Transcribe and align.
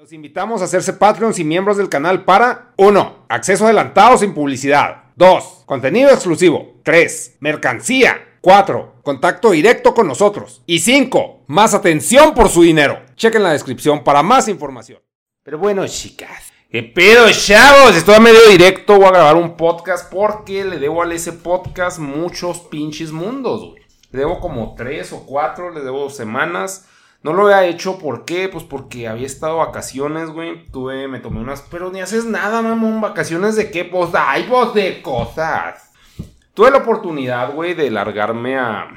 Los 0.00 0.14
invitamos 0.14 0.62
a 0.62 0.64
hacerse 0.64 0.94
Patreons 0.94 1.38
y 1.40 1.44
miembros 1.44 1.76
del 1.76 1.90
canal 1.90 2.24
para 2.24 2.72
1. 2.78 3.26
Acceso 3.28 3.66
adelantado 3.66 4.16
sin 4.16 4.32
publicidad. 4.32 5.02
2. 5.16 5.64
Contenido 5.66 6.08
exclusivo. 6.08 6.80
3. 6.84 7.36
Mercancía. 7.40 8.38
4. 8.40 8.94
Contacto 9.02 9.50
directo 9.50 9.92
con 9.92 10.06
nosotros. 10.06 10.62
Y 10.64 10.78
5. 10.78 11.42
Más 11.48 11.74
atención 11.74 12.32
por 12.32 12.48
su 12.48 12.62
dinero. 12.62 12.98
Chequen 13.14 13.42
la 13.42 13.52
descripción 13.52 14.02
para 14.02 14.22
más 14.22 14.48
información. 14.48 15.00
Pero 15.42 15.58
bueno, 15.58 15.86
chicas. 15.86 16.50
¿Qué 16.70 16.82
pedo, 16.82 17.30
chavos? 17.30 17.94
Estoy 17.94 18.14
a 18.14 18.20
medio 18.20 18.48
directo. 18.48 18.96
Voy 18.96 19.04
a 19.04 19.10
grabar 19.10 19.36
un 19.36 19.54
podcast 19.54 20.10
porque 20.10 20.64
le 20.64 20.78
debo 20.78 21.02
al 21.02 21.12
ese 21.12 21.34
podcast 21.34 21.98
muchos 21.98 22.60
pinches 22.60 23.12
mundos, 23.12 23.68
güey. 23.68 23.82
Le 24.12 24.20
debo 24.20 24.40
como 24.40 24.74
3 24.76 25.12
o 25.12 25.26
4, 25.26 25.74
le 25.74 25.80
debo 25.82 26.08
semanas. 26.08 26.86
No 27.22 27.34
lo 27.34 27.44
había 27.44 27.66
hecho, 27.66 27.98
¿por 27.98 28.24
qué? 28.24 28.48
Pues 28.48 28.64
porque 28.64 29.06
había 29.06 29.26
estado 29.26 29.58
vacaciones, 29.58 30.30
güey. 30.30 30.66
Tuve, 30.68 31.06
me 31.06 31.20
tomé 31.20 31.40
unas. 31.40 31.60
Pero 31.62 31.90
ni 31.90 32.00
haces 32.00 32.24
nada, 32.24 32.62
mamón. 32.62 33.02
¿Vacaciones 33.02 33.56
de 33.56 33.70
qué? 33.70 33.84
Pues 33.84 34.10
hay 34.14 34.46
vos 34.46 34.72
de 34.72 35.02
cosas. 35.02 35.92
Tuve 36.54 36.70
la 36.70 36.78
oportunidad, 36.78 37.52
güey, 37.52 37.74
de 37.74 37.90
largarme 37.90 38.58
a. 38.58 38.88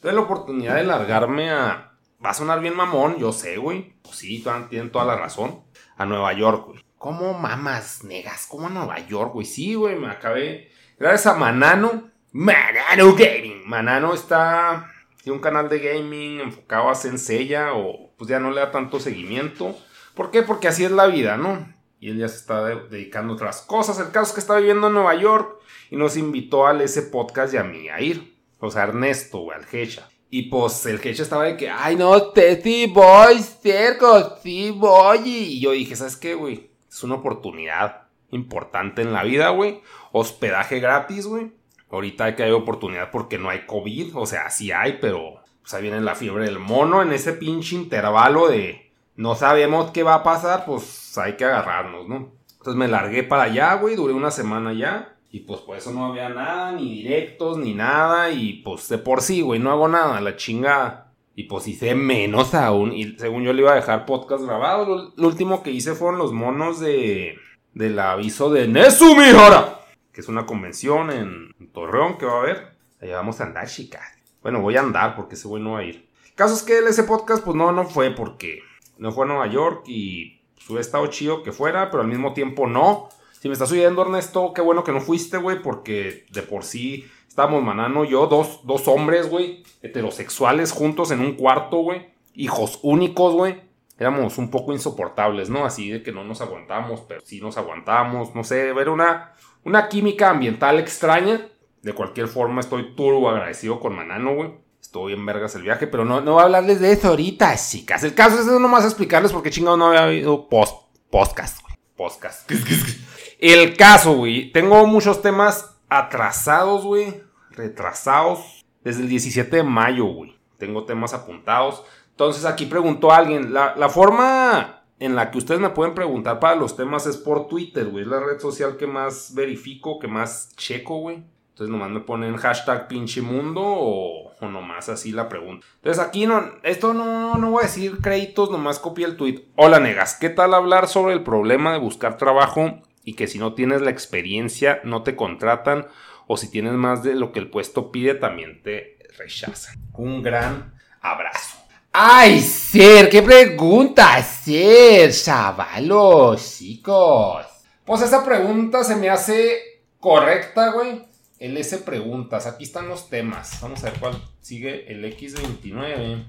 Tuve 0.00 0.12
la 0.12 0.20
oportunidad 0.20 0.76
de 0.76 0.84
largarme 0.84 1.50
a. 1.50 1.92
Va 2.24 2.30
a 2.30 2.34
sonar 2.34 2.60
bien 2.60 2.74
mamón, 2.74 3.18
yo 3.18 3.30
sé, 3.32 3.58
güey. 3.58 3.92
Pues 4.02 4.16
sí, 4.16 4.42
tienen 4.70 4.90
toda 4.90 5.04
la 5.04 5.16
razón. 5.16 5.60
A 5.98 6.06
Nueva 6.06 6.32
York, 6.32 6.66
güey. 6.66 6.84
¿Cómo 6.96 7.34
mamas, 7.34 8.04
negas? 8.04 8.46
¿Cómo 8.46 8.68
a 8.68 8.70
Nueva 8.70 8.98
York, 9.06 9.34
güey? 9.34 9.46
Sí, 9.46 9.74
güey, 9.74 9.96
me 9.96 10.08
acabé. 10.08 10.70
Gracias 10.98 11.26
a 11.26 11.38
Manano. 11.38 12.10
Manano 12.32 13.14
Gaming. 13.14 13.68
Manano 13.68 14.14
está 14.14 14.90
tiene 15.28 15.36
un 15.36 15.42
canal 15.42 15.68
de 15.68 15.78
gaming 15.80 16.40
enfocado 16.40 16.88
a 16.88 16.94
Senseiya 16.94 17.74
o 17.74 18.14
pues 18.16 18.30
ya 18.30 18.40
no 18.40 18.50
le 18.50 18.60
da 18.60 18.70
tanto 18.70 18.98
seguimiento. 18.98 19.76
¿Por 20.14 20.30
qué? 20.30 20.42
Porque 20.42 20.68
así 20.68 20.86
es 20.86 20.90
la 20.90 21.06
vida, 21.06 21.36
¿no? 21.36 21.70
Y 22.00 22.08
él 22.08 22.18
ya 22.18 22.28
se 22.28 22.36
está 22.36 22.64
dedicando 22.64 23.34
a 23.34 23.36
otras 23.36 23.60
cosas. 23.60 23.98
El 23.98 24.10
caso 24.10 24.28
es 24.28 24.32
que 24.32 24.40
está 24.40 24.56
viviendo 24.56 24.86
en 24.86 24.94
Nueva 24.94 25.14
York 25.16 25.60
y 25.90 25.96
nos 25.96 26.16
invitó 26.16 26.66
al 26.66 26.80
ese 26.80 27.02
podcast 27.02 27.52
y 27.52 27.58
a 27.58 27.62
mí 27.62 27.90
a 27.90 28.00
ir. 28.00 28.38
O 28.58 28.70
sea, 28.70 28.84
Ernesto, 28.84 29.40
güey, 29.40 29.58
al 29.58 29.66
Hecha. 29.70 30.08
Y 30.30 30.44
pues 30.44 30.86
el 30.86 30.98
Hecha 30.98 31.24
estaba 31.24 31.44
de 31.44 31.58
que, 31.58 31.68
ay, 31.68 31.96
no, 31.96 32.30
te 32.30 32.62
sí 32.62 32.86
voy, 32.86 33.38
cerco, 33.40 34.38
sí 34.42 34.70
voy. 34.70 35.18
Y 35.26 35.60
yo 35.60 35.72
dije, 35.72 35.94
¿sabes 35.94 36.16
qué, 36.16 36.34
güey? 36.34 36.70
Es 36.90 37.02
una 37.02 37.16
oportunidad 37.16 38.04
importante 38.30 39.02
en 39.02 39.12
la 39.12 39.24
vida, 39.24 39.50
güey. 39.50 39.82
Hospedaje 40.10 40.80
gratis, 40.80 41.26
güey. 41.26 41.52
Ahorita 41.90 42.24
hay 42.24 42.34
que 42.34 42.42
hay 42.42 42.52
oportunidad 42.52 43.10
porque 43.10 43.38
no 43.38 43.48
hay 43.48 43.66
COVID, 43.66 44.16
o 44.16 44.26
sea, 44.26 44.50
sí 44.50 44.72
hay, 44.72 44.98
pero 45.00 45.36
pues 45.62 45.74
ahí 45.74 45.82
viene 45.82 46.00
la 46.00 46.14
fiebre 46.14 46.44
del 46.44 46.58
mono 46.58 47.02
en 47.02 47.12
ese 47.12 47.32
pinche 47.32 47.76
intervalo 47.76 48.48
de 48.48 48.90
no 49.16 49.34
sabemos 49.34 49.90
qué 49.90 50.02
va 50.02 50.14
a 50.14 50.22
pasar, 50.22 50.64
pues 50.64 51.16
hay 51.18 51.34
que 51.36 51.44
agarrarnos, 51.44 52.08
¿no? 52.08 52.32
Entonces 52.52 52.74
me 52.76 52.88
largué 52.88 53.22
para 53.22 53.44
allá, 53.44 53.74
güey, 53.74 53.96
duré 53.96 54.12
una 54.12 54.30
semana 54.30 54.72
ya. 54.72 55.14
Y 55.30 55.40
pues 55.40 55.60
por 55.60 55.76
eso 55.76 55.92
no 55.92 56.06
había 56.06 56.28
nada, 56.28 56.72
ni 56.72 57.02
directos, 57.02 57.58
ni 57.58 57.74
nada. 57.74 58.30
Y 58.30 58.62
pues 58.62 58.88
de 58.88 58.98
por 58.98 59.20
sí, 59.20 59.42
güey, 59.42 59.60
no 59.60 59.70
hago 59.70 59.88
nada, 59.88 60.20
la 60.20 60.36
chingada. 60.36 61.12
Y 61.34 61.44
pues 61.44 61.68
hice 61.68 61.94
menos 61.94 62.54
aún. 62.54 62.92
Y 62.92 63.16
según 63.18 63.44
yo 63.44 63.52
le 63.52 63.62
iba 63.62 63.72
a 63.72 63.76
dejar 63.76 64.06
podcast 64.06 64.44
grabado. 64.44 65.12
Lo, 65.16 65.26
último 65.28 65.62
que 65.62 65.70
hice 65.70 65.94
fueron 65.94 66.18
los 66.18 66.32
monos 66.32 66.80
de. 66.80 67.36
Del 67.74 67.98
aviso 67.98 68.50
de 68.50 68.66
Nesu 68.66 69.14
Mihara 69.14 69.77
que 70.18 70.22
es 70.22 70.28
una 70.28 70.46
convención 70.46 71.12
en, 71.12 71.54
Torreón 71.72 72.18
que 72.18 72.26
va 72.26 72.38
a 72.38 72.40
haber. 72.40 72.72
Allá 73.00 73.18
vamos 73.18 73.40
a 73.40 73.44
andar, 73.44 73.68
chicas. 73.68 74.02
Bueno, 74.42 74.60
voy 74.60 74.76
a 74.76 74.80
andar 74.80 75.14
porque 75.14 75.36
ese 75.36 75.46
güey 75.46 75.62
no 75.62 75.74
va 75.74 75.78
a 75.78 75.84
ir. 75.84 76.08
Caso 76.34 76.54
es 76.54 76.64
que 76.64 76.76
ese 76.76 77.04
podcast, 77.04 77.44
pues 77.44 77.54
no, 77.54 77.70
no 77.70 77.84
fue 77.84 78.10
porque 78.10 78.58
no 78.96 79.12
fue 79.12 79.26
a 79.26 79.28
Nueva 79.28 79.46
York 79.46 79.84
y 79.86 80.40
pues, 80.56 80.68
hubiera 80.70 80.80
estado 80.80 81.06
chido 81.06 81.44
que 81.44 81.52
fuera, 81.52 81.88
pero 81.88 82.02
al 82.02 82.08
mismo 82.08 82.32
tiempo 82.32 82.66
no. 82.66 83.10
Si 83.40 83.46
me 83.46 83.52
estás 83.52 83.70
oyendo, 83.70 84.02
Ernesto, 84.02 84.52
qué 84.52 84.60
bueno 84.60 84.82
que 84.82 84.90
no 84.90 85.00
fuiste, 85.00 85.36
güey, 85.36 85.62
porque 85.62 86.26
de 86.32 86.42
por 86.42 86.64
sí 86.64 87.08
estábamos 87.28 87.62
Manano 87.62 88.04
yo, 88.04 88.26
dos, 88.26 88.62
dos 88.64 88.88
hombres, 88.88 89.30
güey, 89.30 89.62
heterosexuales 89.82 90.72
juntos 90.72 91.12
en 91.12 91.20
un 91.20 91.36
cuarto, 91.36 91.76
güey, 91.76 92.08
hijos 92.34 92.80
únicos, 92.82 93.34
güey. 93.34 93.62
Éramos 94.00 94.38
un 94.38 94.50
poco 94.50 94.72
insoportables, 94.72 95.48
¿no? 95.48 95.64
Así 95.64 95.90
de 95.90 96.02
que 96.02 96.10
no 96.10 96.24
nos 96.24 96.40
aguantamos, 96.40 97.02
pero 97.02 97.20
sí 97.24 97.40
nos 97.40 97.56
aguantamos, 97.56 98.34
no 98.34 98.42
sé, 98.42 98.72
ver 98.72 98.88
una, 98.88 99.34
una 99.64 99.88
química 99.88 100.30
ambiental 100.30 100.78
extraña. 100.78 101.48
De 101.82 101.92
cualquier 101.92 102.28
forma, 102.28 102.60
estoy 102.60 102.94
turbo 102.94 103.30
agradecido 103.30 103.80
con 103.80 103.94
Manano, 103.94 104.34
güey. 104.34 104.50
Estoy 104.80 105.12
en 105.12 105.26
vergas 105.26 105.54
el 105.54 105.62
viaje, 105.62 105.86
pero 105.86 106.04
no, 106.04 106.20
no 106.20 106.32
voy 106.32 106.40
a 106.40 106.44
hablarles 106.44 106.80
de 106.80 106.92
eso 106.92 107.08
ahorita, 107.08 107.54
chicas. 107.56 108.02
El 108.04 108.14
caso 108.14 108.40
es 108.40 108.46
nomás 108.46 108.84
explicarles 108.84 109.32
porque 109.32 109.50
chingado 109.50 109.76
no 109.76 109.88
había 109.88 110.04
habido 110.04 110.48
post, 110.48 110.86
podcast, 111.10 111.60
güey. 111.62 111.74
Podcast. 111.96 112.50
El 113.38 113.76
caso, 113.76 114.14
güey. 114.14 114.50
Tengo 114.50 114.86
muchos 114.86 115.22
temas 115.22 115.76
atrasados, 115.88 116.84
güey. 116.84 117.22
Retrasados. 117.50 118.64
Desde 118.82 119.02
el 119.02 119.08
17 119.08 119.56
de 119.56 119.62
mayo, 119.62 120.06
güey. 120.06 120.38
Tengo 120.58 120.84
temas 120.84 121.14
apuntados. 121.14 121.84
Entonces 122.10 122.44
aquí 122.44 122.66
preguntó 122.66 123.12
alguien. 123.12 123.52
La, 123.52 123.74
la 123.76 123.88
forma 123.88 124.77
en 125.00 125.14
la 125.14 125.30
que 125.30 125.38
ustedes 125.38 125.60
me 125.60 125.70
pueden 125.70 125.94
preguntar 125.94 126.40
para 126.40 126.56
los 126.56 126.76
temas 126.76 127.06
es 127.06 127.16
por 127.16 127.48
Twitter, 127.48 127.86
güey. 127.86 128.02
Es 128.02 128.08
la 128.08 128.20
red 128.20 128.38
social 128.38 128.76
que 128.76 128.86
más 128.86 129.34
verifico, 129.34 129.98
que 129.98 130.08
más 130.08 130.54
checo, 130.56 130.98
güey. 130.98 131.22
Entonces 131.50 131.72
nomás 131.72 131.90
me 131.90 132.00
ponen 132.00 132.36
hashtag 132.36 132.86
pinche 132.86 133.20
mundo 133.20 133.60
o, 133.64 134.32
nomás 134.40 134.88
así 134.88 135.10
la 135.10 135.28
pregunta. 135.28 135.66
Entonces 135.76 136.02
aquí 136.02 136.24
no, 136.24 136.52
esto 136.62 136.94
no, 136.94 137.36
no 137.36 137.50
voy 137.50 137.64
a 137.64 137.66
decir 137.66 137.98
créditos, 137.98 138.50
nomás 138.50 138.78
copié 138.78 139.06
el 139.06 139.16
tweet. 139.16 139.42
Hola 139.56 139.80
negas, 139.80 140.14
¿qué 140.14 140.30
tal 140.30 140.54
hablar 140.54 140.86
sobre 140.86 141.14
el 141.14 141.24
problema 141.24 141.72
de 141.72 141.80
buscar 141.80 142.16
trabajo 142.16 142.80
y 143.02 143.14
que 143.14 143.26
si 143.26 143.40
no 143.40 143.54
tienes 143.54 143.80
la 143.80 143.90
experiencia 143.90 144.80
no 144.84 145.02
te 145.02 145.16
contratan 145.16 145.88
o 146.28 146.36
si 146.36 146.48
tienes 146.48 146.74
más 146.74 147.02
de 147.02 147.16
lo 147.16 147.32
que 147.32 147.40
el 147.40 147.50
puesto 147.50 147.90
pide 147.90 148.14
también 148.14 148.62
te 148.62 148.96
rechazan? 149.18 149.80
Un 149.94 150.22
gran 150.22 150.74
abrazo. 151.00 151.67
Ay, 151.92 152.40
Ser, 152.40 153.08
qué 153.08 153.22
pregunta, 153.22 154.22
Ser, 154.22 155.12
chavalos, 155.12 156.58
chicos. 156.58 157.46
Pues 157.84 158.02
esa 158.02 158.24
pregunta 158.24 158.84
se 158.84 158.96
me 158.96 159.08
hace 159.08 159.82
correcta, 159.98 160.72
güey. 160.72 161.06
El 161.38 161.56
S 161.56 161.78
preguntas, 161.78 162.46
aquí 162.46 162.64
están 162.64 162.88
los 162.88 163.08
temas. 163.08 163.60
Vamos 163.62 163.82
a 163.82 163.90
ver 163.90 164.00
cuál 164.00 164.22
sigue 164.40 164.92
el 164.92 165.04
X29. 165.04 166.26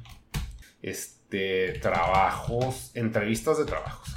Este, 0.81 1.79
trabajos, 1.81 2.91
entrevistas 2.94 3.57
de 3.57 3.65
trabajos. 3.65 4.15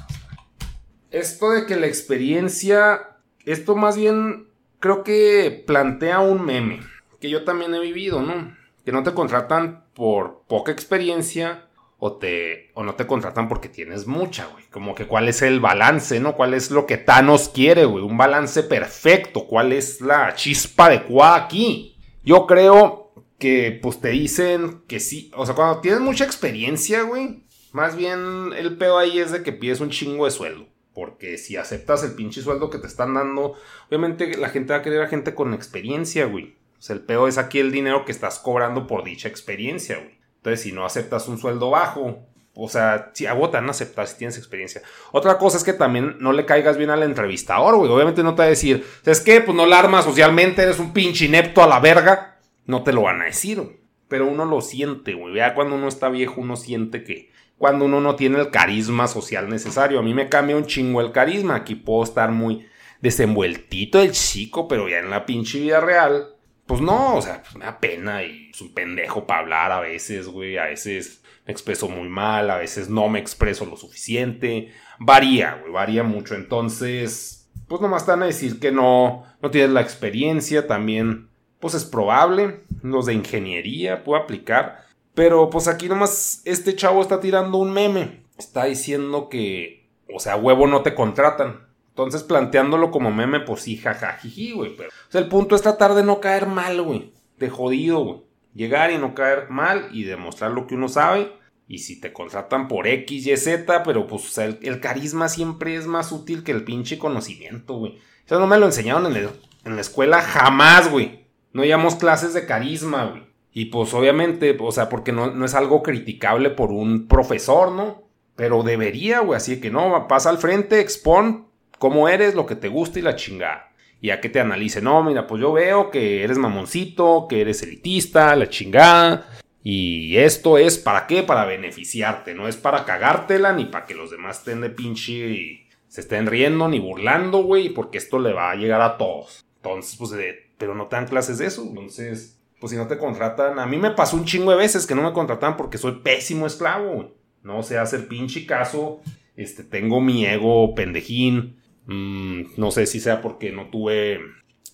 Esto 1.11 1.51
de 1.51 1.65
que 1.65 1.75
la 1.75 1.87
experiencia, 1.87 3.17
esto 3.45 3.75
más 3.75 3.97
bien 3.97 4.47
creo 4.79 5.03
que 5.03 5.63
plantea 5.65 6.19
un 6.19 6.45
meme 6.45 6.79
que 7.19 7.29
yo 7.29 7.43
también 7.45 7.73
he 7.73 7.79
vivido, 7.79 8.21
¿no? 8.21 8.55
Que 8.85 8.91
no 8.91 9.03
te 9.03 9.13
contratan 9.13 9.85
por 9.93 10.43
poca 10.47 10.71
experiencia 10.71 11.67
o, 12.05 12.17
te, 12.17 12.69
o 12.73 12.83
no 12.83 12.95
te 12.95 13.07
contratan 13.07 13.47
porque 13.47 13.69
tienes 13.69 14.07
mucha, 14.07 14.47
güey. 14.47 14.65
Como 14.71 14.93
que 14.93 15.07
cuál 15.07 15.29
es 15.29 15.41
el 15.41 15.61
balance, 15.61 16.19
¿no? 16.19 16.35
¿Cuál 16.35 16.53
es 16.53 16.69
lo 16.69 16.85
que 16.85 16.97
Thanos 16.97 17.47
quiere, 17.47 17.85
güey? 17.85 18.03
Un 18.03 18.17
balance 18.17 18.61
perfecto. 18.63 19.47
¿Cuál 19.47 19.71
es 19.71 20.01
la 20.01 20.35
chispa 20.35 20.87
adecuada 20.87 21.35
aquí? 21.35 21.97
Yo 22.23 22.45
creo 22.45 23.13
que 23.39 23.79
pues 23.81 24.01
te 24.01 24.09
dicen 24.09 24.81
que 24.87 24.99
sí. 24.99 25.31
O 25.35 25.45
sea, 25.45 25.55
cuando 25.55 25.79
tienes 25.79 26.01
mucha 26.01 26.25
experiencia, 26.25 27.03
güey. 27.03 27.45
Más 27.71 27.95
bien 27.95 28.51
el 28.57 28.77
pedo 28.77 28.97
ahí 28.97 29.19
es 29.19 29.31
de 29.31 29.41
que 29.41 29.53
pides 29.53 29.79
un 29.79 29.89
chingo 29.89 30.25
de 30.25 30.31
sueldo. 30.31 30.67
Porque 30.93 31.37
si 31.37 31.55
aceptas 31.55 32.03
el 32.03 32.15
pinche 32.15 32.41
sueldo 32.41 32.69
que 32.69 32.77
te 32.77 32.87
están 32.87 33.13
dando, 33.13 33.55
obviamente 33.87 34.37
la 34.37 34.49
gente 34.49 34.73
va 34.73 34.79
a 34.79 34.81
querer 34.81 35.01
a 35.01 35.07
gente 35.07 35.33
con 35.33 35.53
experiencia, 35.53 36.25
güey. 36.25 36.55
El 36.89 37.01
pedo 37.01 37.27
es 37.27 37.37
aquí 37.37 37.59
el 37.59 37.71
dinero 37.71 38.05
que 38.05 38.11
estás 38.11 38.39
cobrando 38.39 38.87
por 38.87 39.03
dicha 39.03 39.27
experiencia, 39.27 39.97
güey. 39.97 40.19
Entonces, 40.37 40.61
si 40.61 40.71
no 40.71 40.85
aceptas 40.85 41.27
un 41.27 41.37
sueldo 41.37 41.69
bajo, 41.69 42.27
o 42.55 42.69
sea, 42.69 43.11
si 43.13 43.25
agotan 43.25 43.69
aceptar 43.69 44.07
si 44.07 44.17
tienes 44.17 44.37
experiencia. 44.37 44.81
Otra 45.11 45.37
cosa 45.37 45.57
es 45.57 45.63
que 45.63 45.73
también 45.73 46.17
no 46.19 46.33
le 46.33 46.45
caigas 46.45 46.77
bien 46.77 46.89
al 46.89 47.03
entrevistador, 47.03 47.77
güey. 47.77 47.89
Obviamente 47.89 48.23
no 48.23 48.35
te 48.35 48.39
va 48.39 48.45
a 48.45 48.49
decir, 48.49 48.85
¿sabes 49.01 49.21
qué? 49.21 49.41
Pues 49.41 49.55
no 49.55 49.65
la 49.65 49.79
armas 49.79 50.05
socialmente, 50.05 50.61
eres 50.61 50.79
un 50.79 50.93
pinche 50.93 51.25
inepto 51.25 51.63
a 51.63 51.67
la 51.67 51.79
verga. 51.79 52.39
No 52.65 52.83
te 52.83 52.93
lo 52.93 53.03
van 53.03 53.21
a 53.21 53.25
decir, 53.25 53.59
güey. 53.59 53.79
Pero 54.07 54.27
uno 54.27 54.45
lo 54.45 54.61
siente, 54.61 55.13
güey. 55.13 55.35
Ya 55.35 55.55
cuando 55.55 55.75
uno 55.75 55.87
está 55.87 56.09
viejo, 56.09 56.41
uno 56.41 56.55
siente 56.55 57.03
que 57.03 57.31
cuando 57.57 57.85
uno 57.85 58.01
no 58.01 58.15
tiene 58.15 58.39
el 58.39 58.51
carisma 58.51 59.07
social 59.07 59.49
necesario. 59.49 59.99
A 59.99 60.03
mí 60.03 60.13
me 60.13 60.29
cambia 60.29 60.55
un 60.55 60.67
chingo 60.67 61.01
el 61.01 61.11
carisma. 61.11 61.55
Aquí 61.55 61.73
puedo 61.73 62.03
estar 62.03 62.31
muy 62.31 62.67
desenvueltito 63.01 64.01
el 64.01 64.11
chico, 64.11 64.67
pero 64.67 64.87
ya 64.87 64.99
en 64.99 65.09
la 65.09 65.25
pinche 65.25 65.59
vida 65.59 65.79
real 65.79 66.32
pues 66.73 66.81
no, 66.81 67.17
o 67.17 67.21
sea, 67.21 67.43
pues 67.43 67.55
me 67.55 67.65
da 67.65 67.79
pena 67.79 68.23
y 68.23 68.49
es 68.51 68.59
un 68.59 68.73
pendejo 68.73 69.27
para 69.27 69.41
hablar 69.41 69.71
a 69.71 69.79
veces, 69.79 70.27
güey. 70.27 70.57
A 70.57 70.65
veces 70.65 71.21
me 71.45 71.51
expreso 71.51 71.87
muy 71.87 72.09
mal, 72.09 72.49
a 72.49 72.57
veces 72.57 72.89
no 72.89 73.09
me 73.09 73.19
expreso 73.19 73.67
lo 73.67 73.77
suficiente. 73.77 74.71
Varía, 74.97 75.59
güey, 75.61 75.71
varía 75.71 76.01
mucho. 76.01 76.33
Entonces, 76.33 77.47
pues 77.67 77.79
nomás 77.79 78.01
están 78.01 78.23
a 78.23 78.25
decir 78.25 78.59
que 78.59 78.71
no, 78.71 79.23
no 79.39 79.51
tienes 79.51 79.69
la 79.69 79.81
experiencia. 79.81 80.65
También, 80.65 81.29
pues 81.59 81.75
es 81.75 81.85
probable. 81.85 82.61
Los 82.81 83.05
de 83.05 83.13
ingeniería 83.13 84.03
puedo 84.03 84.19
aplicar. 84.19 84.87
Pero 85.13 85.51
pues 85.51 85.67
aquí 85.67 85.87
nomás 85.87 86.41
este 86.43 86.75
chavo 86.75 87.03
está 87.03 87.19
tirando 87.19 87.59
un 87.59 87.71
meme. 87.71 88.23
Está 88.39 88.63
diciendo 88.63 89.29
que, 89.29 89.91
o 90.11 90.19
sea, 90.19 90.37
huevo 90.37 90.65
no 90.65 90.81
te 90.81 90.95
contratan. 90.95 91.67
Entonces, 91.93 92.23
planteándolo 92.23 92.89
como 92.89 93.11
meme, 93.11 93.39
pues 93.39 93.61
sí, 93.61 93.77
jajajiji, 93.77 94.53
güey. 94.53 94.75
Pero, 94.75 94.89
o 94.89 95.11
sea, 95.11 95.21
el 95.21 95.27
punto 95.27 95.55
es 95.55 95.61
tratar 95.61 95.93
de 95.93 96.01
no 96.01 96.19
caer 96.19 96.47
mal, 96.47 96.81
güey. 96.81 97.13
De 97.37 97.51
jodido, 97.51 97.99
güey. 98.03 98.21
Llegar 98.55 98.91
y 98.91 98.97
no 98.97 99.13
caer 99.13 99.51
mal 99.51 99.89
y 99.91 100.03
demostrar 100.03 100.51
lo 100.51 100.65
que 100.65 100.73
uno 100.73 100.87
sabe. 100.87 101.31
Y 101.67 101.79
si 101.79 102.01
te 102.01 102.11
contratan 102.11 102.67
por 102.67 102.87
X, 102.87 103.27
Y, 103.27 103.37
Z, 103.37 103.83
pero 103.83 104.07
pues, 104.07 104.25
o 104.25 104.29
sea, 104.29 104.45
el, 104.45 104.79
carisma 104.79 105.29
siempre 105.29 105.75
es 105.75 105.85
más 105.85 106.11
útil 106.11 106.43
que 106.43 106.51
el 106.51 106.63
pinche 106.63 106.97
conocimiento, 106.97 107.75
güey. 107.75 107.99
Eso 108.25 108.39
no 108.39 108.47
me 108.47 108.57
lo 108.57 108.65
enseñaron 108.65 109.15
en, 109.15 109.29
en 109.63 109.75
la 109.75 109.81
escuela 109.81 110.21
jamás, 110.21 110.89
güey. 110.89 111.27
No 111.51 111.63
llevamos 111.63 111.93
clases 111.93 112.33
de 112.33 112.47
carisma, 112.47 113.05
güey. 113.05 113.23
Y 113.51 113.65
pues 113.65 113.93
obviamente, 113.93 114.57
o 114.59 114.71
sea, 114.71 114.89
porque 114.89 115.11
no, 115.11 115.29
no 115.29 115.45
es 115.45 115.53
algo 115.53 115.83
criticable 115.83 116.49
por 116.49 116.71
un 116.71 117.07
profesor, 117.07 117.71
¿no? 117.71 118.01
Pero 118.35 118.63
debería, 118.63 119.19
güey. 119.19 119.37
Así 119.37 119.61
que 119.61 119.69
no, 119.69 120.07
pasa 120.07 120.31
al 120.31 120.39
frente, 120.39 120.79
expon, 120.79 121.47
cómo 121.83 122.07
eres, 122.07 122.33
lo 122.33 122.45
que 122.45 122.55
te 122.55 122.69
gusta 122.69 122.99
y 122.99 123.01
la 123.01 123.17
chingada. 123.17 123.73
Y 123.99 124.11
a 124.11 124.21
que 124.21 124.29
te 124.29 124.39
analice, 124.39 124.81
no, 124.81 125.03
mira, 125.03 125.27
pues 125.27 125.41
yo 125.41 125.51
veo 125.51 125.91
que 125.91 126.23
eres 126.23 126.37
mamoncito, 126.37 127.27
que 127.27 127.41
eres 127.41 127.61
elitista, 127.61 128.33
la 128.37 128.47
chingada. 128.47 129.27
Y 129.61 130.15
esto 130.15 130.57
es 130.57 130.77
para 130.77 131.07
qué? 131.07 131.23
Para 131.23 131.43
beneficiarte, 131.43 132.35
no 132.35 132.47
es 132.47 132.55
para 132.55 132.85
cagártela 132.85 133.51
ni 133.51 133.65
para 133.65 133.85
que 133.85 133.95
los 133.95 134.11
demás 134.11 134.37
estén 134.37 134.61
de 134.61 134.69
pinche 134.69 135.11
y 135.11 135.67
se 135.89 135.99
estén 135.99 136.25
riendo 136.27 136.69
ni 136.69 136.79
burlando, 136.79 137.43
güey, 137.43 137.67
porque 137.67 137.97
esto 137.97 138.17
le 138.17 138.31
va 138.31 138.51
a 138.51 138.55
llegar 138.55 138.79
a 138.79 138.95
todos. 138.95 139.43
Entonces, 139.57 139.97
pues, 139.97 140.13
pero 140.57 140.75
no 140.75 140.87
te 140.87 140.95
dan 140.95 141.07
clases 141.07 141.37
de 141.37 141.47
eso. 141.47 141.65
Entonces, 141.67 142.39
pues 142.61 142.71
si 142.71 142.77
no 142.77 142.87
te 142.87 142.97
contratan, 142.97 143.59
a 143.59 143.65
mí 143.65 143.75
me 143.75 143.91
pasó 143.91 144.15
un 144.15 144.23
chingo 144.23 144.51
de 144.51 144.57
veces 144.57 144.87
que 144.87 144.95
no 144.95 145.01
me 145.01 145.11
contratan 145.11 145.57
porque 145.57 145.77
soy 145.77 145.99
pésimo 146.01 146.47
esclavo. 146.47 147.11
No 147.41 147.61
se 147.61 147.77
hace 147.77 147.97
el 147.97 148.05
pinche 148.05 148.45
caso. 148.45 149.01
Este, 149.35 149.65
tengo 149.65 149.99
mi 149.99 150.25
ego 150.25 150.73
pendejín. 150.75 151.61
Mm, 151.85 152.43
no 152.57 152.71
sé 152.71 152.85
si 152.85 152.99
sea 152.99 153.21
porque 153.21 153.51
no 153.51 153.69
tuve 153.69 154.19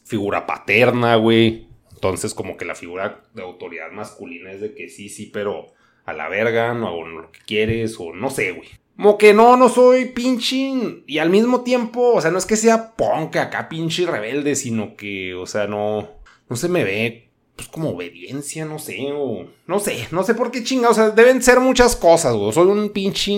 figura 0.05 0.45
paterna, 0.45 1.15
güey. 1.15 1.67
Entonces, 1.93 2.33
como 2.33 2.57
que 2.57 2.65
la 2.65 2.75
figura 2.75 3.23
de 3.33 3.43
autoridad 3.43 3.91
masculina 3.91 4.51
es 4.51 4.61
de 4.61 4.73
que 4.73 4.89
sí, 4.89 5.09
sí, 5.09 5.29
pero 5.33 5.73
a 6.05 6.13
la 6.13 6.29
verga, 6.29 6.73
no 6.73 6.87
hago 6.87 7.05
lo 7.07 7.31
que 7.31 7.39
quieres, 7.45 7.97
o 7.99 8.13
no 8.13 8.29
sé, 8.29 8.51
güey. 8.51 8.69
Como 8.95 9.17
que 9.17 9.33
no, 9.33 9.55
no 9.55 9.69
soy 9.69 10.05
pinche. 10.05 11.03
Y 11.07 11.19
al 11.19 11.29
mismo 11.29 11.61
tiempo, 11.61 12.13
o 12.15 12.21
sea, 12.21 12.31
no 12.31 12.37
es 12.37 12.45
que 12.45 12.55
sea 12.55 12.95
punk 12.95 13.37
acá, 13.37 13.69
pinche 13.69 14.05
rebelde, 14.05 14.55
sino 14.55 14.95
que, 14.95 15.33
o 15.35 15.45
sea, 15.45 15.67
no. 15.67 16.19
No 16.49 16.55
se 16.55 16.67
me 16.67 16.83
ve, 16.83 17.29
pues 17.55 17.67
como 17.67 17.91
obediencia, 17.91 18.65
no 18.65 18.79
sé, 18.79 19.09
o. 19.13 19.47
No 19.67 19.79
sé, 19.79 20.07
no 20.11 20.23
sé 20.23 20.33
por 20.33 20.51
qué 20.51 20.63
chinga, 20.63 20.89
o 20.89 20.93
sea, 20.93 21.11
deben 21.11 21.41
ser 21.41 21.59
muchas 21.59 21.95
cosas, 21.95 22.33
güey. 22.35 22.51
Soy 22.51 22.67
un 22.67 22.89
pinche 22.89 23.33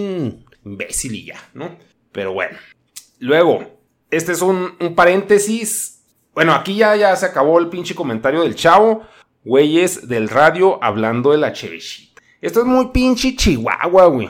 imbécil 0.65 1.15
y 1.15 1.25
ya, 1.25 1.49
¿no? 1.53 1.77
Pero 2.11 2.33
bueno. 2.33 2.57
Luego, 3.21 3.63
este 4.09 4.31
es 4.31 4.41
un, 4.41 4.75
paréntesis. 4.95 6.03
Bueno, 6.33 6.53
aquí 6.55 6.75
ya, 6.75 6.95
ya 6.95 7.15
se 7.15 7.27
acabó 7.27 7.59
el 7.59 7.69
pinche 7.69 7.93
comentario 7.93 8.41
del 8.41 8.55
chavo. 8.55 9.03
Güeyes 9.45 10.07
del 10.07 10.27
radio 10.27 10.83
hablando 10.83 11.29
de 11.31 11.37
la 11.37 11.53
chevechita. 11.53 12.19
Esto 12.41 12.61
es 12.61 12.65
muy 12.65 12.87
pinche 12.87 13.35
chihuahua, 13.35 14.07
güey. 14.07 14.29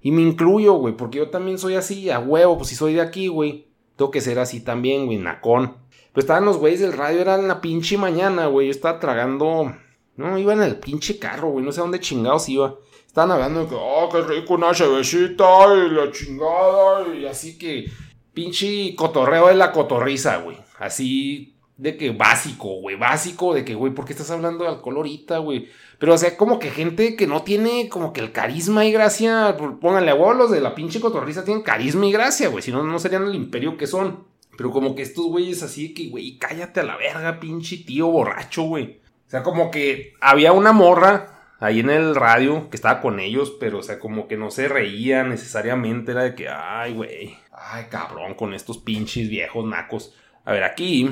Y 0.00 0.10
me 0.10 0.22
incluyo, 0.22 0.72
güey, 0.72 0.96
porque 0.96 1.18
yo 1.18 1.28
también 1.28 1.58
soy 1.58 1.74
así, 1.74 2.08
a 2.08 2.18
huevo, 2.18 2.56
pues 2.56 2.70
si 2.70 2.76
soy 2.76 2.94
de 2.94 3.02
aquí, 3.02 3.28
güey. 3.28 3.68
Tengo 3.96 4.10
que 4.10 4.22
ser 4.22 4.38
así 4.38 4.60
también, 4.60 5.04
güey, 5.04 5.18
nacón. 5.18 5.76
Pero 6.10 6.22
estaban 6.22 6.46
los 6.46 6.56
güeyes 6.56 6.80
del 6.80 6.94
radio, 6.94 7.20
era 7.20 7.36
la 7.36 7.60
pinche 7.60 7.98
mañana, 7.98 8.46
güey. 8.46 8.68
Yo 8.68 8.70
estaba 8.70 8.98
tragando. 8.98 9.76
No, 10.16 10.38
iba 10.38 10.54
en 10.54 10.62
el 10.62 10.76
pinche 10.76 11.18
carro, 11.18 11.50
güey. 11.50 11.62
No 11.62 11.72
sé 11.72 11.82
dónde 11.82 12.00
chingados 12.00 12.48
iba. 12.48 12.74
Estaban 13.06 13.32
hablando 13.32 13.64
de 13.64 13.68
que, 13.68 13.74
oh, 13.78 14.08
qué 14.10 14.22
rico 14.22 14.54
una 14.54 14.72
chevechita 14.72 15.74
y 15.74 15.90
la 15.90 16.10
chingada. 16.10 17.14
Y 17.14 17.26
así 17.26 17.58
que 17.58 17.84
pinche 18.32 18.94
cotorreo 18.96 19.48
de 19.48 19.54
la 19.54 19.72
cotorriza, 19.72 20.38
güey. 20.38 20.56
Así 20.78 21.56
de 21.80 21.96
que 21.96 22.10
básico, 22.10 22.80
güey, 22.80 22.96
básico, 22.96 23.54
de 23.54 23.64
que, 23.64 23.74
güey, 23.74 23.94
¿por 23.94 24.04
qué 24.04 24.12
estás 24.12 24.30
hablando 24.30 24.64
de 24.64 24.70
alcohol 24.70 24.96
ahorita, 24.96 25.38
güey? 25.38 25.68
Pero, 25.98 26.14
o 26.14 26.18
sea, 26.18 26.36
como 26.36 26.58
que 26.58 26.70
gente 26.70 27.16
que 27.16 27.26
no 27.26 27.42
tiene 27.42 27.88
como 27.88 28.12
que 28.12 28.20
el 28.20 28.32
carisma 28.32 28.84
y 28.84 28.92
gracia, 28.92 29.56
pónganle 29.80 30.10
a 30.10 30.14
los 30.14 30.50
de 30.50 30.60
la 30.60 30.74
pinche 30.74 31.00
cotorriza 31.00 31.44
tienen 31.44 31.62
carisma 31.62 32.06
y 32.06 32.12
gracia, 32.12 32.48
güey, 32.48 32.62
si 32.62 32.70
no, 32.70 32.82
no 32.82 32.98
serían 32.98 33.26
el 33.26 33.34
imperio 33.34 33.78
que 33.78 33.86
son. 33.86 34.24
Pero 34.58 34.72
como 34.72 34.94
que 34.94 35.00
estos 35.00 35.24
güeyes 35.24 35.62
así 35.62 35.94
que, 35.94 36.10
güey, 36.10 36.36
cállate 36.36 36.80
a 36.80 36.84
la 36.84 36.98
verga, 36.98 37.40
pinche 37.40 37.78
tío 37.78 38.08
borracho, 38.08 38.64
güey. 38.64 39.00
O 39.26 39.30
sea, 39.30 39.42
como 39.42 39.70
que 39.70 40.12
había 40.20 40.52
una 40.52 40.72
morra 40.72 41.54
ahí 41.60 41.80
en 41.80 41.88
el 41.88 42.14
radio 42.14 42.68
que 42.68 42.76
estaba 42.76 43.00
con 43.00 43.20
ellos, 43.20 43.56
pero, 43.58 43.78
o 43.78 43.82
sea, 43.82 43.98
como 43.98 44.28
que 44.28 44.36
no 44.36 44.50
se 44.50 44.68
reía 44.68 45.24
necesariamente, 45.24 46.12
era 46.12 46.24
de 46.24 46.34
que, 46.34 46.48
ay, 46.50 46.92
güey, 46.92 47.38
Ay, 47.62 47.86
cabrón, 47.90 48.34
con 48.34 48.54
estos 48.54 48.78
pinches 48.78 49.28
viejos 49.28 49.66
nacos. 49.66 50.14
A 50.44 50.52
ver, 50.52 50.64
aquí. 50.64 51.10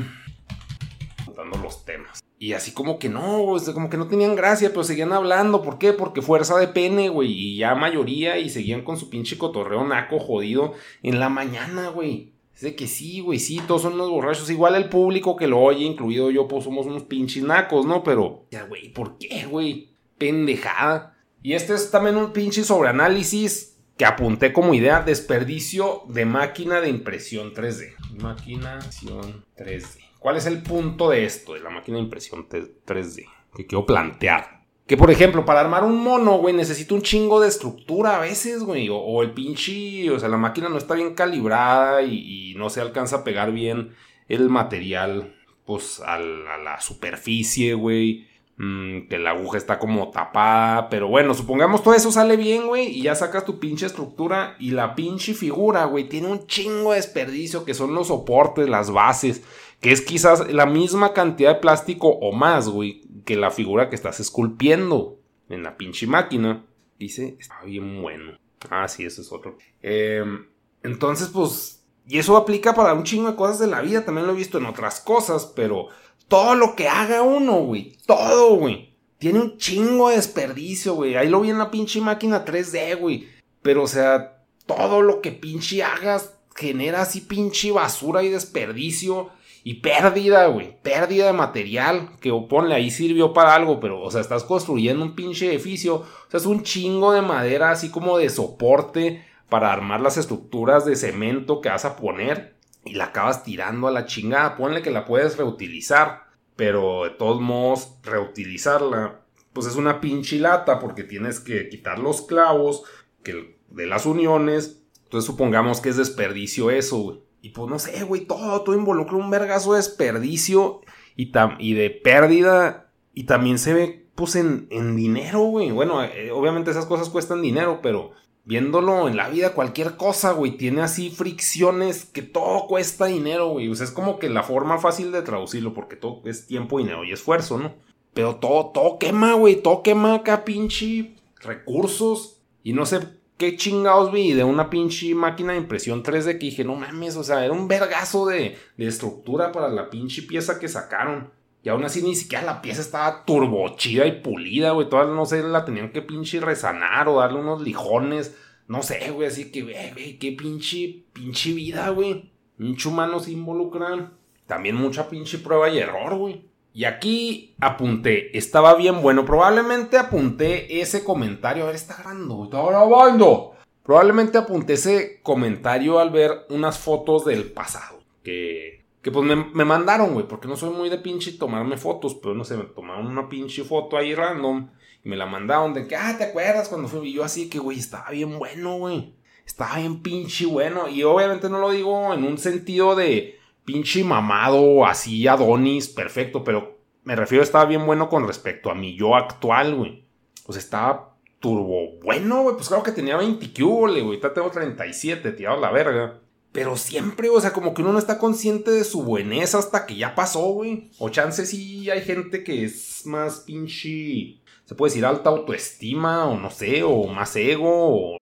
Contando 1.26 1.58
los 1.58 1.84
temas. 1.84 2.20
Y 2.38 2.54
así 2.54 2.72
como 2.72 2.98
que 2.98 3.08
no, 3.08 3.56
como 3.74 3.90
que 3.90 3.96
no 3.96 4.06
tenían 4.06 4.34
gracia, 4.34 4.70
pero 4.70 4.84
seguían 4.84 5.12
hablando. 5.12 5.60
¿Por 5.62 5.78
qué? 5.78 5.92
Porque 5.92 6.22
fuerza 6.22 6.56
de 6.56 6.68
pene, 6.68 7.10
güey. 7.10 7.32
Y 7.32 7.56
ya 7.58 7.74
mayoría 7.74 8.38
y 8.38 8.48
seguían 8.48 8.82
con 8.82 8.96
su 8.96 9.10
pinche 9.10 9.36
cotorreo 9.36 9.84
naco 9.84 10.18
jodido 10.18 10.74
en 11.02 11.20
la 11.20 11.28
mañana, 11.28 11.88
güey. 11.88 12.32
Es 12.54 12.62
de 12.62 12.74
que 12.74 12.86
sí, 12.86 13.20
güey, 13.20 13.38
sí, 13.38 13.60
todos 13.66 13.82
son 13.82 13.94
unos 13.94 14.08
borrachos. 14.08 14.50
Igual 14.50 14.74
el 14.74 14.88
público 14.88 15.36
que 15.36 15.46
lo 15.46 15.60
oye, 15.60 15.84
incluido 15.84 16.30
yo, 16.30 16.48
pues 16.48 16.64
somos 16.64 16.86
unos 16.86 17.02
pinches 17.02 17.42
nacos, 17.42 17.86
¿no? 17.86 18.02
Pero, 18.02 18.46
ya, 18.50 18.64
güey, 18.64 18.88
¿por 18.92 19.18
qué, 19.18 19.46
güey? 19.46 19.90
Pendejada. 20.16 21.16
Y 21.42 21.52
este 21.52 21.74
es 21.74 21.90
también 21.90 22.16
un 22.16 22.32
pinche 22.32 22.64
sobreanálisis 22.64 23.77
que 23.98 24.06
apunté 24.06 24.52
como 24.52 24.74
idea 24.74 25.02
desperdicio 25.02 26.04
de 26.08 26.24
máquina 26.24 26.80
de 26.80 26.88
impresión 26.88 27.52
3D. 27.52 27.96
Máquina 28.22 28.70
de 28.70 28.76
impresión 28.76 29.44
3D. 29.56 30.04
¿Cuál 30.20 30.36
es 30.36 30.46
el 30.46 30.62
punto 30.62 31.10
de 31.10 31.24
esto, 31.24 31.54
de 31.54 31.60
la 31.60 31.70
máquina 31.70 31.96
de 31.98 32.04
impresión 32.04 32.48
3D? 32.48 33.26
Que 33.56 33.66
quiero 33.66 33.84
plantear. 33.84 34.62
Que 34.86 34.96
por 34.96 35.10
ejemplo, 35.10 35.44
para 35.44 35.60
armar 35.60 35.82
un 35.82 36.00
mono, 36.00 36.38
güey, 36.38 36.54
necesito 36.54 36.94
un 36.94 37.02
chingo 37.02 37.40
de 37.40 37.48
estructura 37.48 38.16
a 38.16 38.20
veces, 38.20 38.62
güey. 38.62 38.88
O, 38.90 39.20
el 39.22 39.32
pinche, 39.32 40.08
o 40.10 40.18
sea, 40.18 40.28
la 40.28 40.38
máquina 40.38 40.68
no 40.68 40.78
está 40.78 40.94
bien 40.94 41.14
calibrada 41.14 42.00
y, 42.02 42.54
no 42.56 42.70
se 42.70 42.80
alcanza 42.80 43.16
a 43.16 43.24
pegar 43.24 43.50
bien 43.52 43.94
el 44.28 44.48
material, 44.48 45.34
pues, 45.66 46.00
a 46.00 46.18
la 46.18 46.80
superficie, 46.80 47.74
güey. 47.74 48.27
Mm, 48.60 49.06
que 49.06 49.20
la 49.20 49.30
aguja 49.30 49.56
está 49.56 49.78
como 49.78 50.10
tapada. 50.10 50.88
Pero 50.88 51.06
bueno, 51.06 51.32
supongamos 51.32 51.82
todo 51.82 51.94
eso 51.94 52.10
sale 52.10 52.36
bien, 52.36 52.66
güey. 52.66 52.88
Y 52.88 53.02
ya 53.02 53.14
sacas 53.14 53.44
tu 53.44 53.60
pinche 53.60 53.86
estructura. 53.86 54.56
Y 54.58 54.72
la 54.72 54.96
pinche 54.96 55.32
figura, 55.32 55.84
güey, 55.84 56.08
tiene 56.08 56.26
un 56.26 56.46
chingo 56.46 56.90
de 56.90 56.96
desperdicio 56.96 57.64
que 57.64 57.74
son 57.74 57.94
los 57.94 58.08
soportes, 58.08 58.68
las 58.68 58.90
bases. 58.90 59.42
Que 59.80 59.92
es 59.92 60.00
quizás 60.00 60.52
la 60.52 60.66
misma 60.66 61.12
cantidad 61.12 61.54
de 61.54 61.60
plástico 61.60 62.08
o 62.08 62.32
más, 62.32 62.68
güey, 62.68 63.02
que 63.24 63.36
la 63.36 63.52
figura 63.52 63.88
que 63.88 63.94
estás 63.94 64.18
esculpiendo 64.18 65.20
en 65.48 65.62
la 65.62 65.76
pinche 65.76 66.08
máquina. 66.08 66.66
Dice, 66.98 67.36
está 67.38 67.62
bien 67.62 68.02
bueno. 68.02 68.38
Ah, 68.70 68.88
sí, 68.88 69.04
eso 69.04 69.22
es 69.22 69.30
otro. 69.30 69.56
Em, 69.82 70.46
entonces, 70.82 71.28
pues, 71.28 71.77
y 72.08 72.18
eso 72.18 72.38
aplica 72.38 72.74
para 72.74 72.94
un 72.94 73.04
chingo 73.04 73.30
de 73.30 73.36
cosas 73.36 73.58
de 73.58 73.66
la 73.66 73.82
vida. 73.82 74.04
También 74.04 74.26
lo 74.26 74.32
he 74.32 74.36
visto 74.36 74.56
en 74.56 74.64
otras 74.64 74.98
cosas, 75.00 75.52
pero 75.54 75.88
todo 76.26 76.54
lo 76.54 76.74
que 76.74 76.88
haga 76.88 77.20
uno, 77.20 77.60
güey. 77.60 77.92
Todo, 78.06 78.56
güey. 78.56 78.94
Tiene 79.18 79.40
un 79.40 79.58
chingo 79.58 80.08
de 80.08 80.16
desperdicio, 80.16 80.94
güey. 80.94 81.16
Ahí 81.16 81.28
lo 81.28 81.42
vi 81.42 81.50
en 81.50 81.58
la 81.58 81.70
pinche 81.70 82.00
máquina 82.00 82.46
3D, 82.46 82.98
güey. 82.98 83.28
Pero, 83.60 83.82
o 83.82 83.86
sea, 83.86 84.42
todo 84.64 85.02
lo 85.02 85.20
que 85.20 85.32
pinche 85.32 85.82
hagas 85.82 86.32
genera 86.56 87.02
así 87.02 87.20
pinche 87.20 87.72
basura 87.72 88.22
y 88.22 88.30
desperdicio. 88.30 89.28
Y 89.62 89.74
pérdida, 89.74 90.46
güey. 90.46 90.80
Pérdida 90.80 91.26
de 91.26 91.32
material. 91.34 92.12
Que 92.20 92.32
ponle 92.48 92.74
ahí 92.74 92.90
sirvió 92.90 93.34
para 93.34 93.54
algo. 93.54 93.80
Pero, 93.80 94.00
o 94.00 94.10
sea, 94.10 94.22
estás 94.22 94.44
construyendo 94.44 95.04
un 95.04 95.14
pinche 95.14 95.50
edificio. 95.50 95.96
O 95.96 96.30
sea, 96.30 96.40
es 96.40 96.46
un 96.46 96.62
chingo 96.62 97.12
de 97.12 97.20
madera 97.20 97.70
así 97.70 97.90
como 97.90 98.16
de 98.16 98.30
soporte 98.30 99.27
para 99.48 99.72
armar 99.72 100.00
las 100.00 100.16
estructuras 100.16 100.84
de 100.84 100.96
cemento 100.96 101.60
que 101.60 101.68
vas 101.68 101.84
a 101.84 101.96
poner 101.96 102.56
y 102.84 102.94
la 102.94 103.06
acabas 103.06 103.44
tirando 103.44 103.88
a 103.88 103.90
la 103.90 104.06
chingada. 104.06 104.56
Ponle 104.56 104.82
que 104.82 104.90
la 104.90 105.04
puedes 105.04 105.36
reutilizar, 105.36 106.24
pero 106.56 107.04
de 107.04 107.10
todos 107.10 107.40
modos, 107.40 107.98
reutilizarla, 108.02 109.20
pues 109.52 109.66
es 109.66 109.76
una 109.76 110.00
pinche 110.00 110.38
lata 110.38 110.78
porque 110.78 111.04
tienes 111.04 111.40
que 111.40 111.68
quitar 111.68 111.98
los 111.98 112.22
clavos 112.22 112.84
que 113.22 113.58
de 113.70 113.86
las 113.86 114.06
uniones. 114.06 114.82
Entonces 115.04 115.26
supongamos 115.26 115.80
que 115.80 115.88
es 115.88 115.96
desperdicio 115.96 116.70
eso, 116.70 116.98
güey. 116.98 117.20
Y 117.40 117.50
pues 117.50 117.70
no 117.70 117.78
sé, 117.78 118.02
güey, 118.04 118.26
todo, 118.26 118.62
todo 118.62 118.74
involucra 118.74 119.16
un 119.16 119.30
vergazo 119.30 119.72
de 119.72 119.78
desperdicio 119.78 120.80
y, 121.16 121.32
y 121.58 121.74
de 121.74 121.90
pérdida. 121.90 122.90
Y 123.14 123.24
también 123.24 123.58
se 123.58 123.74
ve, 123.74 124.06
pues, 124.14 124.36
en, 124.36 124.66
en 124.70 124.96
dinero, 124.96 125.40
güey. 125.40 125.70
Bueno, 125.70 126.02
eh, 126.02 126.30
obviamente 126.30 126.70
esas 126.70 126.86
cosas 126.86 127.08
cuestan 127.08 127.42
dinero, 127.42 127.80
pero 127.82 128.12
viéndolo 128.48 129.08
en 129.08 129.16
la 129.18 129.28
vida, 129.28 129.52
cualquier 129.52 129.96
cosa, 129.96 130.32
güey, 130.32 130.52
tiene 130.52 130.80
así 130.80 131.10
fricciones 131.10 132.06
que 132.06 132.22
todo 132.22 132.66
cuesta 132.66 133.04
dinero, 133.04 133.48
güey. 133.50 133.68
O 133.68 133.74
sea, 133.74 133.84
es 133.84 133.92
como 133.92 134.18
que 134.18 134.30
la 134.30 134.42
forma 134.42 134.78
fácil 134.78 135.12
de 135.12 135.20
traducirlo, 135.20 135.74
porque 135.74 135.96
todo 135.96 136.22
es 136.24 136.46
tiempo, 136.46 136.78
dinero 136.78 137.04
y 137.04 137.12
esfuerzo, 137.12 137.58
¿no? 137.58 137.74
Pero 138.14 138.36
todo, 138.36 138.68
todo 138.68 138.98
quema, 138.98 139.34
güey, 139.34 139.56
todo 139.56 139.82
quema 139.82 140.14
acá, 140.14 140.46
pinche 140.46 141.14
recursos. 141.42 142.40
Y 142.62 142.72
no 142.72 142.86
sé 142.86 143.00
qué 143.36 143.54
chingados 143.54 144.12
vi 144.12 144.32
de 144.32 144.44
una 144.44 144.70
pinche 144.70 145.14
máquina 145.14 145.52
de 145.52 145.58
impresión 145.58 146.02
3D 146.02 146.38
que 146.38 146.46
dije, 146.46 146.64
no 146.64 146.74
mames, 146.74 147.16
o 147.16 147.24
sea, 147.24 147.44
era 147.44 147.52
un 147.52 147.68
vergazo 147.68 148.24
de, 148.24 148.56
de 148.78 148.86
estructura 148.86 149.52
para 149.52 149.68
la 149.68 149.90
pinche 149.90 150.22
pieza 150.22 150.58
que 150.58 150.68
sacaron. 150.68 151.30
Y 151.62 151.68
aún 151.68 151.84
así 151.84 152.02
ni 152.02 152.14
siquiera 152.14 152.44
la 152.44 152.62
pieza 152.62 152.80
estaba 152.80 153.24
turbochida 153.24 154.06
y 154.06 154.20
pulida, 154.20 154.70
güey. 154.70 154.88
Todas, 154.88 155.08
no 155.08 155.26
sé, 155.26 155.42
la 155.42 155.64
tenían 155.64 155.90
que 155.92 156.02
pinche 156.02 156.40
resanar 156.40 157.08
o 157.08 157.18
darle 157.18 157.40
unos 157.40 157.62
lijones. 157.62 158.36
No 158.68 158.82
sé, 158.82 159.10
güey. 159.10 159.28
Así 159.28 159.50
que, 159.50 159.62
güey, 159.62 160.18
qué 160.18 160.32
pinche, 160.32 161.04
pinche 161.12 161.52
vida, 161.52 161.90
güey. 161.90 162.30
Mucho 162.58 162.90
humano 162.90 163.20
se 163.20 163.32
involucran. 163.32 164.12
También 164.46 164.76
mucha 164.76 165.08
pinche 165.08 165.38
prueba 165.38 165.68
y 165.68 165.78
error, 165.78 166.14
güey. 166.14 166.44
Y 166.72 166.84
aquí 166.84 167.56
apunté, 167.60 168.36
estaba 168.38 168.74
bien 168.76 169.02
bueno. 169.02 169.24
Probablemente 169.24 169.98
apunté 169.98 170.80
ese 170.80 171.02
comentario. 171.02 171.64
A 171.64 171.66
ver, 171.66 171.74
está 171.74 171.96
grabando, 171.96 172.44
está 172.44 172.62
grabando. 172.62 173.54
Probablemente 173.82 174.38
apunté 174.38 174.74
ese 174.74 175.20
comentario 175.22 175.98
al 175.98 176.10
ver 176.10 176.46
unas 176.50 176.78
fotos 176.78 177.24
del 177.24 177.50
pasado. 177.50 177.98
Que 178.22 178.77
que 179.02 179.10
pues 179.10 179.24
me, 179.26 179.64
mandaron, 179.64 180.12
güey, 180.14 180.26
porque 180.26 180.48
no 180.48 180.56
soy 180.56 180.70
muy 180.70 180.88
de 180.88 180.98
pinche 180.98 181.32
tomarme 181.32 181.76
fotos, 181.76 182.14
pero 182.14 182.34
no 182.34 182.44
sé, 182.44 182.56
me 182.56 182.64
tomaron 182.64 183.06
una 183.06 183.28
pinche 183.28 183.62
foto 183.64 183.96
ahí 183.96 184.14
random 184.14 184.70
y 185.04 185.08
me 185.08 185.16
la 185.16 185.26
mandaron 185.26 185.72
de 185.74 185.86
que, 185.86 185.96
ah, 185.96 186.16
¿te 186.18 186.24
acuerdas 186.24 186.68
cuando 186.68 186.88
fui? 186.88 187.12
Yo 187.12 187.22
así 187.22 187.48
que, 187.48 187.58
güey, 187.58 187.78
estaba 187.78 188.10
bien 188.10 188.38
bueno, 188.38 188.78
güey. 188.78 189.14
Estaba 189.46 189.76
bien 189.76 190.02
pinche 190.02 190.46
bueno. 190.46 190.88
Y 190.88 191.04
obviamente 191.04 191.48
no 191.48 191.58
lo 191.58 191.70
digo 191.70 192.12
en 192.12 192.24
un 192.24 192.38
sentido 192.38 192.96
de 192.96 193.38
pinche 193.64 194.02
mamado, 194.02 194.84
así 194.84 195.26
Adonis, 195.26 195.88
perfecto, 195.88 196.42
pero 196.42 196.78
me 197.04 197.16
refiero 197.16 197.42
estaba 197.42 197.64
bien 197.64 197.86
bueno 197.86 198.08
con 198.08 198.26
respecto 198.26 198.70
a 198.70 198.74
mi 198.74 198.96
yo 198.96 199.14
actual, 199.14 199.74
güey. 199.76 200.04
Pues 200.44 200.58
estaba 200.58 201.14
turbo 201.38 201.98
bueno, 202.02 202.42
güey. 202.42 202.56
Pues 202.56 202.68
claro 202.68 202.82
que 202.82 202.92
tenía 202.92 203.16
20 203.16 203.50
güey. 203.62 204.00
Ahorita 204.00 204.34
tengo 204.34 204.50
37, 204.50 205.32
tirado 205.32 205.60
la 205.60 205.70
verga. 205.70 206.20
Pero 206.58 206.76
siempre, 206.76 207.28
o 207.28 207.40
sea, 207.40 207.52
como 207.52 207.72
que 207.72 207.82
uno 207.82 207.92
no 207.92 208.00
está 208.00 208.18
consciente 208.18 208.72
de 208.72 208.82
su 208.82 209.04
buenez 209.04 209.54
hasta 209.54 209.86
que 209.86 209.94
ya 209.94 210.16
pasó, 210.16 210.40
güey. 210.54 210.90
O 210.98 211.08
chance 211.08 211.46
sí 211.46 211.88
hay 211.88 212.00
gente 212.00 212.42
que 212.42 212.64
es 212.64 213.06
más 213.06 213.44
pinche. 213.46 214.42
Se 214.64 214.74
puede 214.74 214.90
decir 214.90 215.06
alta 215.06 215.30
autoestima, 215.30 216.26
o 216.26 216.36
no 216.36 216.50
sé, 216.50 216.82
o 216.82 217.06
más 217.06 217.36
ego, 217.36 217.68
o. 217.70 218.18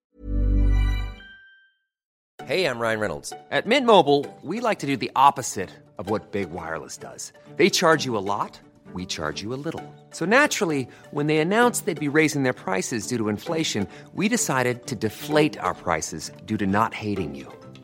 Hey, 2.45 2.65
I'm 2.65 2.79
Ryan 2.79 2.99
Reynolds. 2.99 3.33
At 3.49 3.65
Mint 3.65 3.87
Mobile, 3.87 4.27
we 4.43 4.61
like 4.61 4.77
to 4.81 4.85
do 4.85 4.95
the 4.95 5.09
opposite 5.15 5.71
of 5.97 6.11
what 6.11 6.31
Big 6.31 6.51
Wireless 6.51 6.95
does. 6.95 7.33
They 7.55 7.71
charge 7.71 8.05
you 8.05 8.15
a 8.15 8.21
lot, 8.21 8.59
we 8.93 9.07
charge 9.07 9.41
you 9.41 9.51
a 9.51 9.57
little. 9.57 9.81
So 10.11 10.25
naturally, 10.25 10.87
when 11.09 11.25
they 11.25 11.39
announced 11.39 11.87
they'd 11.87 11.99
be 11.99 12.07
raising 12.07 12.43
their 12.43 12.53
prices 12.53 13.07
due 13.07 13.17
to 13.17 13.29
inflation, 13.29 13.87
we 14.13 14.29
decided 14.29 14.85
to 14.85 14.95
deflate 14.95 15.57
our 15.57 15.73
prices 15.73 16.31
due 16.45 16.57
to 16.57 16.67
not 16.67 16.93
hating 16.93 17.33
you. 17.33 17.51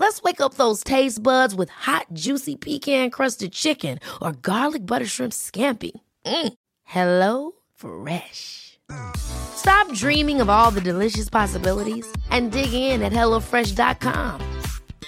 Let's 0.00 0.22
wake 0.22 0.40
up 0.40 0.54
those 0.54 0.82
taste 0.82 1.22
buds 1.22 1.54
with 1.54 1.68
hot, 1.68 2.06
juicy 2.14 2.56
pecan 2.56 3.10
crusted 3.10 3.52
chicken 3.52 3.98
or 4.22 4.32
garlic 4.32 4.86
butter 4.86 5.04
shrimp 5.04 5.34
scampi. 5.34 5.90
Mm. 6.24 6.54
Hello 6.84 7.52
Fresh. 7.74 8.78
Stop 9.18 9.92
dreaming 9.92 10.40
of 10.40 10.48
all 10.48 10.70
the 10.70 10.80
delicious 10.80 11.28
possibilities 11.28 12.10
and 12.30 12.50
dig 12.50 12.72
in 12.72 13.02
at 13.02 13.12
HelloFresh.com. 13.12 14.40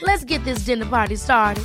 Let's 0.03 0.25
get 0.25 0.45
this 0.45 0.67
dinner 0.67 0.85
party 0.85 1.17
started. 1.17 1.65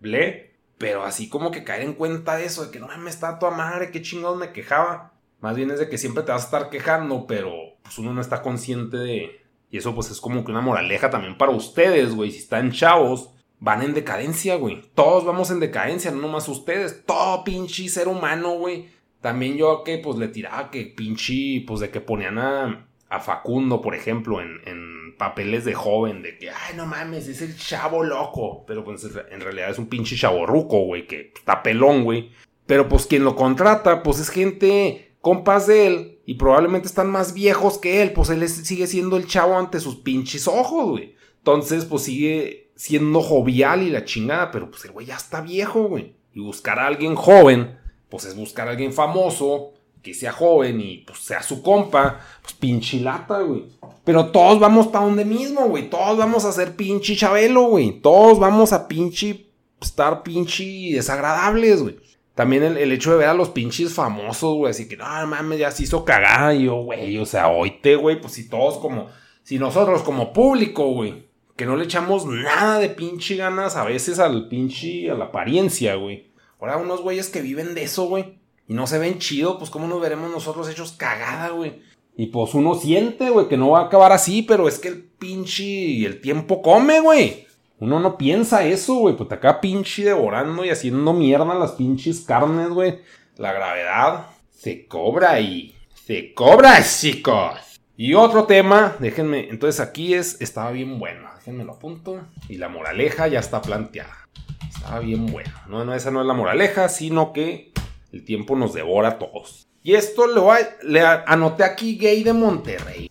Ble, 0.00 0.56
pero 0.78 1.04
así 1.04 1.28
como 1.28 1.50
que 1.50 1.64
caer 1.64 1.82
en 1.82 1.92
cuenta 1.92 2.36
de 2.36 2.46
eso, 2.46 2.64
de 2.64 2.70
que 2.70 2.80
no 2.80 2.88
me 2.96 3.10
está 3.10 3.38
toda 3.38 3.52
madre, 3.52 3.90
qué 3.90 4.00
chingados 4.00 4.38
me 4.38 4.52
quejaba. 4.52 5.17
Más 5.40 5.56
bien 5.56 5.70
es 5.70 5.78
de 5.78 5.88
que 5.88 5.98
siempre 5.98 6.24
te 6.24 6.32
vas 6.32 6.42
a 6.42 6.44
estar 6.46 6.70
quejando, 6.70 7.26
pero 7.26 7.52
pues 7.82 7.98
uno 7.98 8.12
no 8.12 8.20
está 8.20 8.42
consciente 8.42 8.96
de... 8.96 9.40
Y 9.70 9.78
eso 9.78 9.94
pues 9.94 10.10
es 10.10 10.20
como 10.20 10.44
que 10.44 10.50
una 10.50 10.62
moraleja 10.62 11.10
también 11.10 11.36
para 11.36 11.52
ustedes, 11.52 12.14
güey. 12.14 12.30
Si 12.30 12.38
están 12.38 12.72
chavos, 12.72 13.30
van 13.60 13.82
en 13.82 13.94
decadencia, 13.94 14.56
güey. 14.56 14.82
Todos 14.94 15.24
vamos 15.24 15.50
en 15.50 15.60
decadencia, 15.60 16.10
no 16.10 16.22
nomás 16.22 16.48
ustedes. 16.48 17.04
Todo 17.04 17.44
pinche 17.44 17.88
ser 17.88 18.08
humano, 18.08 18.54
güey. 18.54 18.88
También 19.20 19.56
yo 19.56 19.82
que 19.84 19.98
pues 19.98 20.16
le 20.16 20.28
tiraba 20.28 20.70
que 20.70 20.86
pinche, 20.86 21.64
pues 21.66 21.80
de 21.80 21.90
que 21.90 22.00
ponían 22.00 22.38
a, 22.38 22.88
a 23.08 23.20
Facundo, 23.20 23.80
por 23.80 23.94
ejemplo, 23.94 24.40
en, 24.40 24.60
en, 24.64 24.98
papeles 25.18 25.64
de 25.64 25.74
joven, 25.74 26.22
de 26.22 26.38
que, 26.38 26.48
ay, 26.48 26.76
no 26.76 26.86
mames, 26.86 27.26
es 27.26 27.42
el 27.42 27.56
chavo 27.56 28.04
loco. 28.04 28.64
Pero 28.66 28.84
pues 28.84 29.04
en 29.04 29.40
realidad 29.40 29.70
es 29.70 29.78
un 29.78 29.88
pinche 29.88 30.16
chavo 30.16 30.46
ruco, 30.46 30.78
güey, 30.84 31.08
que 31.08 31.32
está 31.34 31.62
pelón, 31.62 32.04
güey. 32.04 32.30
Pero 32.66 32.88
pues 32.88 33.06
quien 33.06 33.24
lo 33.24 33.34
contrata, 33.34 34.04
pues 34.04 34.20
es 34.20 34.30
gente 34.30 35.07
compas 35.28 35.66
de 35.66 35.86
él 35.86 36.18
y 36.24 36.36
probablemente 36.36 36.88
están 36.88 37.10
más 37.10 37.34
viejos 37.34 37.76
que 37.76 38.00
él, 38.00 38.14
pues 38.14 38.30
él 38.30 38.48
sigue 38.48 38.86
siendo 38.86 39.18
el 39.18 39.26
chavo 39.26 39.58
ante 39.58 39.78
sus 39.78 39.96
pinches 39.96 40.48
ojos, 40.48 40.88
güey. 40.88 41.16
Entonces, 41.36 41.84
pues 41.84 42.04
sigue 42.04 42.70
siendo 42.76 43.20
jovial 43.20 43.82
y 43.82 43.90
la 43.90 44.06
chingada, 44.06 44.50
pero 44.50 44.70
pues 44.70 44.86
el 44.86 44.92
güey 44.92 45.04
ya 45.04 45.16
está 45.16 45.42
viejo, 45.42 45.82
güey. 45.82 46.14
Y 46.32 46.40
buscar 46.40 46.78
a 46.78 46.86
alguien 46.86 47.14
joven, 47.14 47.78
pues 48.08 48.24
es 48.24 48.34
buscar 48.34 48.68
a 48.68 48.70
alguien 48.70 48.94
famoso, 48.94 49.74
que 50.02 50.14
sea 50.14 50.32
joven 50.32 50.80
y 50.80 50.96
pues 51.06 51.18
sea 51.18 51.42
su 51.42 51.62
compa, 51.62 52.20
pues 52.40 52.54
pinche 52.54 53.00
lata, 53.00 53.40
güey. 53.42 53.66
Pero 54.04 54.28
todos 54.28 54.58
vamos 54.58 54.86
para 54.86 55.04
donde 55.04 55.26
mismo, 55.26 55.68
güey. 55.68 55.90
Todos 55.90 56.16
vamos 56.16 56.46
a 56.46 56.52
ser 56.52 56.74
pinche 56.74 57.16
chabelo, 57.16 57.64
güey. 57.64 58.00
Todos 58.00 58.38
vamos 58.38 58.72
a 58.72 58.88
pinche 58.88 59.50
estar 59.78 60.22
pinche 60.22 60.64
desagradables, 60.94 61.82
güey. 61.82 61.98
También 62.38 62.62
el, 62.62 62.92
hecho 62.92 63.10
de 63.10 63.16
ver 63.16 63.30
a 63.30 63.34
los 63.34 63.48
pinches 63.48 63.92
famosos, 63.92 64.54
güey, 64.54 64.70
así 64.70 64.86
que, 64.86 64.96
no, 64.96 65.04
mames, 65.26 65.58
ya 65.58 65.72
se 65.72 65.82
hizo 65.82 66.04
cagada. 66.04 66.54
Y 66.54 66.66
yo, 66.66 66.76
güey, 66.84 67.18
o 67.18 67.26
sea, 67.26 67.48
oíte, 67.48 67.96
güey, 67.96 68.20
pues 68.20 68.34
si 68.34 68.48
todos 68.48 68.78
como, 68.78 69.08
si 69.42 69.58
nosotros 69.58 70.02
como 70.02 70.32
público, 70.32 70.86
güey, 70.92 71.26
que 71.56 71.66
no 71.66 71.74
le 71.74 71.86
echamos 71.86 72.26
nada 72.26 72.78
de 72.78 72.90
pinche 72.90 73.34
ganas 73.34 73.74
a 73.74 73.82
veces 73.82 74.20
al 74.20 74.46
pinche, 74.46 75.10
a 75.10 75.14
la 75.14 75.24
apariencia, 75.24 75.96
güey. 75.96 76.30
Ahora 76.60 76.76
unos 76.76 77.00
güeyes 77.00 77.28
que 77.28 77.42
viven 77.42 77.74
de 77.74 77.82
eso, 77.82 78.04
güey, 78.04 78.38
y 78.68 78.72
no 78.72 78.86
se 78.86 79.00
ven 79.00 79.18
chido, 79.18 79.58
pues 79.58 79.70
cómo 79.70 79.88
nos 79.88 80.00
veremos 80.00 80.30
nosotros 80.30 80.68
hechos 80.68 80.92
cagada, 80.92 81.48
güey. 81.48 81.82
Y 82.16 82.26
pues 82.26 82.54
uno 82.54 82.76
siente, 82.76 83.30
güey, 83.30 83.48
que 83.48 83.56
no 83.56 83.70
va 83.70 83.80
a 83.80 83.86
acabar 83.86 84.12
así, 84.12 84.42
pero 84.42 84.68
es 84.68 84.78
que 84.78 84.86
el 84.86 85.02
pinche 85.02 86.06
el 86.06 86.20
tiempo 86.20 86.62
come, 86.62 87.00
güey. 87.00 87.47
Uno 87.80 88.00
no 88.00 88.18
piensa 88.18 88.64
eso, 88.64 88.94
güey. 88.96 89.16
Pues 89.16 89.28
te 89.28 89.36
acá 89.36 89.60
pinche 89.60 90.04
devorando 90.04 90.64
y 90.64 90.70
haciendo 90.70 91.12
mierda 91.12 91.54
las 91.54 91.72
pinches 91.72 92.20
carnes, 92.20 92.70
güey. 92.70 93.00
La 93.36 93.52
gravedad 93.52 94.26
se 94.50 94.86
cobra 94.86 95.40
y 95.40 95.74
se 95.94 96.34
cobra, 96.34 96.82
chicos. 96.82 97.80
Y 97.96 98.14
otro 98.14 98.44
tema, 98.44 98.96
déjenme, 99.00 99.48
entonces 99.48 99.80
aquí 99.80 100.14
es, 100.14 100.40
estaba 100.40 100.70
bien 100.70 100.98
bueno, 100.98 101.28
déjenme 101.36 101.64
lo 101.64 101.72
apunto. 101.72 102.20
Y 102.48 102.58
la 102.58 102.68
moraleja 102.68 103.28
ya 103.28 103.40
está 103.40 103.60
planteada. 103.60 104.28
Estaba 104.72 105.00
bien 105.00 105.26
bueno. 105.26 105.52
No, 105.68 105.84
no, 105.84 105.94
esa 105.94 106.10
no 106.10 106.20
es 106.20 106.26
la 106.26 106.34
moraleja, 106.34 106.88
sino 106.88 107.32
que 107.32 107.72
el 108.12 108.24
tiempo 108.24 108.56
nos 108.56 108.72
devora 108.74 109.08
a 109.08 109.18
todos. 109.18 109.68
Y 109.82 109.94
esto 109.94 110.26
lo, 110.26 110.50
le 110.82 111.00
anoté 111.00 111.64
aquí 111.64 111.96
gay 111.96 112.22
de 112.22 112.32
Monterrey. 112.32 113.07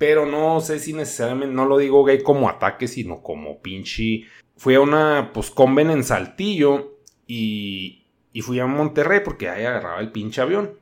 Pero 0.00 0.24
no 0.24 0.62
sé 0.62 0.78
si 0.78 0.94
necesariamente, 0.94 1.54
no 1.54 1.66
lo 1.66 1.76
digo 1.76 2.04
gay 2.04 2.22
como 2.22 2.48
ataque, 2.48 2.88
sino 2.88 3.20
como 3.20 3.60
pinche. 3.60 4.24
Fui 4.56 4.74
a 4.74 4.80
una, 4.80 5.30
pues, 5.34 5.50
conven 5.50 5.90
en 5.90 6.04
Saltillo 6.04 7.00
y, 7.26 8.06
y 8.32 8.40
fui 8.40 8.58
a 8.60 8.66
Monterrey 8.66 9.20
porque 9.22 9.50
ahí 9.50 9.66
agarraba 9.66 10.00
el 10.00 10.10
pinche 10.10 10.40
avión. 10.40 10.78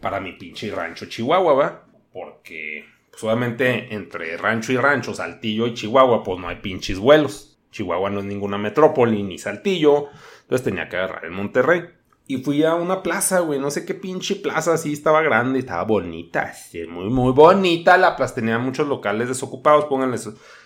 Para 0.00 0.18
mi 0.18 0.32
pinche 0.32 0.68
rancho 0.72 1.06
Chihuahua, 1.06 1.52
¿va? 1.54 1.86
Porque, 2.12 2.86
pues, 3.12 3.22
obviamente, 3.22 3.94
entre 3.94 4.36
rancho 4.36 4.72
y 4.72 4.78
rancho, 4.78 5.14
Saltillo 5.14 5.68
y 5.68 5.74
Chihuahua, 5.74 6.24
pues 6.24 6.40
no 6.40 6.48
hay 6.48 6.56
pinches 6.56 6.98
vuelos. 6.98 7.56
Chihuahua 7.70 8.10
no 8.10 8.18
es 8.18 8.26
ninguna 8.26 8.58
metrópoli 8.58 9.22
ni 9.22 9.38
Saltillo. 9.38 10.08
Entonces 10.42 10.64
tenía 10.64 10.88
que 10.88 10.96
agarrar 10.96 11.24
el 11.24 11.30
Monterrey. 11.30 11.82
Y 12.30 12.36
fui 12.36 12.62
a 12.62 12.76
una 12.76 13.02
plaza, 13.02 13.40
güey, 13.40 13.58
no 13.58 13.72
sé 13.72 13.84
qué 13.84 13.92
pinche 13.92 14.36
plaza, 14.36 14.78
sí 14.78 14.92
estaba 14.92 15.20
grande, 15.20 15.58
estaba 15.58 15.82
bonita, 15.82 16.54
muy, 16.88 17.10
muy 17.10 17.32
bonita 17.32 17.96
la 17.96 18.14
plaza, 18.14 18.36
tenía 18.36 18.56
muchos 18.56 18.86
locales 18.86 19.26
desocupados, 19.26 19.86
pónganle, 19.86 20.16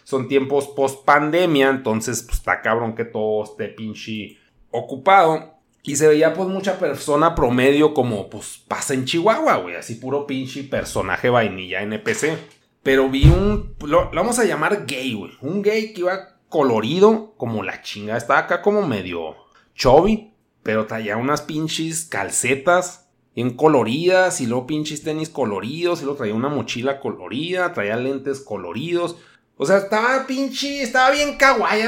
son 0.02 0.28
tiempos 0.28 0.68
post 0.68 1.06
pandemia, 1.06 1.71
entonces 1.71 2.23
pues 2.23 2.37
está 2.37 2.61
cabrón 2.61 2.94
que 2.94 3.06
todo 3.06 3.44
esté 3.44 3.68
pinche 3.68 4.37
ocupado. 4.71 5.54
Y 5.83 5.97
se 5.97 6.06
veía 6.06 6.35
pues 6.35 6.50
mucha 6.50 6.78
persona 6.78 7.35
promedio 7.35 7.94
como 7.94 8.28
pues 8.28 8.62
pasa 8.68 8.92
en 8.92 9.06
Chihuahua, 9.06 9.56
güey, 9.56 9.76
así 9.76 9.94
puro 9.94 10.26
pinche 10.26 10.64
personaje 10.64 11.30
vainilla 11.30 11.80
NPC. 11.80 12.37
Pero 12.83 13.09
vi 13.09 13.25
un, 13.25 13.75
lo, 13.87 14.12
lo 14.12 14.21
vamos 14.21 14.38
a 14.38 14.44
llamar 14.44 14.85
gay, 14.85 15.14
güey, 15.14 15.33
un 15.40 15.62
gay 15.62 15.94
que 15.94 16.02
iba 16.02 16.37
colorido 16.50 17.33
como 17.38 17.62
la 17.62 17.80
chinga, 17.80 18.18
estaba 18.18 18.40
acá 18.40 18.61
como 18.61 18.87
medio 18.87 19.37
chubby 19.75 20.33
pero 20.64 20.87
traía 20.87 21.16
unas 21.16 21.42
pinches 21.42 22.06
calcetas 22.06 23.06
bien 23.37 23.50
coloridas 23.50 24.40
y 24.40 24.47
luego 24.47 24.66
pinches 24.66 25.02
tenis 25.02 25.28
coloridos 25.28 26.00
y 26.00 26.04
luego 26.04 26.18
traía 26.18 26.35
una 26.35 26.49
mochila 26.49 26.99
colorida, 26.99 27.73
traía 27.73 27.97
lentes 27.97 28.40
coloridos. 28.40 29.16
O 29.56 29.66
sea, 29.66 29.78
estaba 29.78 30.26
pinche, 30.26 30.83
estaba 30.83 31.11
bien 31.11 31.37
kawaii. 31.37 31.85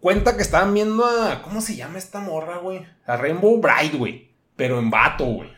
cuenta 0.00 0.36
que 0.36 0.42
estaban 0.42 0.74
viendo 0.74 1.06
a, 1.06 1.42
¿cómo 1.42 1.60
se 1.60 1.76
llama 1.76 1.98
esta 1.98 2.20
morra, 2.20 2.58
güey? 2.58 2.84
A 3.06 3.16
Rainbow 3.16 3.58
Bright, 3.60 3.94
güey. 3.94 4.32
Pero 4.56 4.78
en 4.78 4.90
vato, 4.90 5.24
güey. 5.24 5.50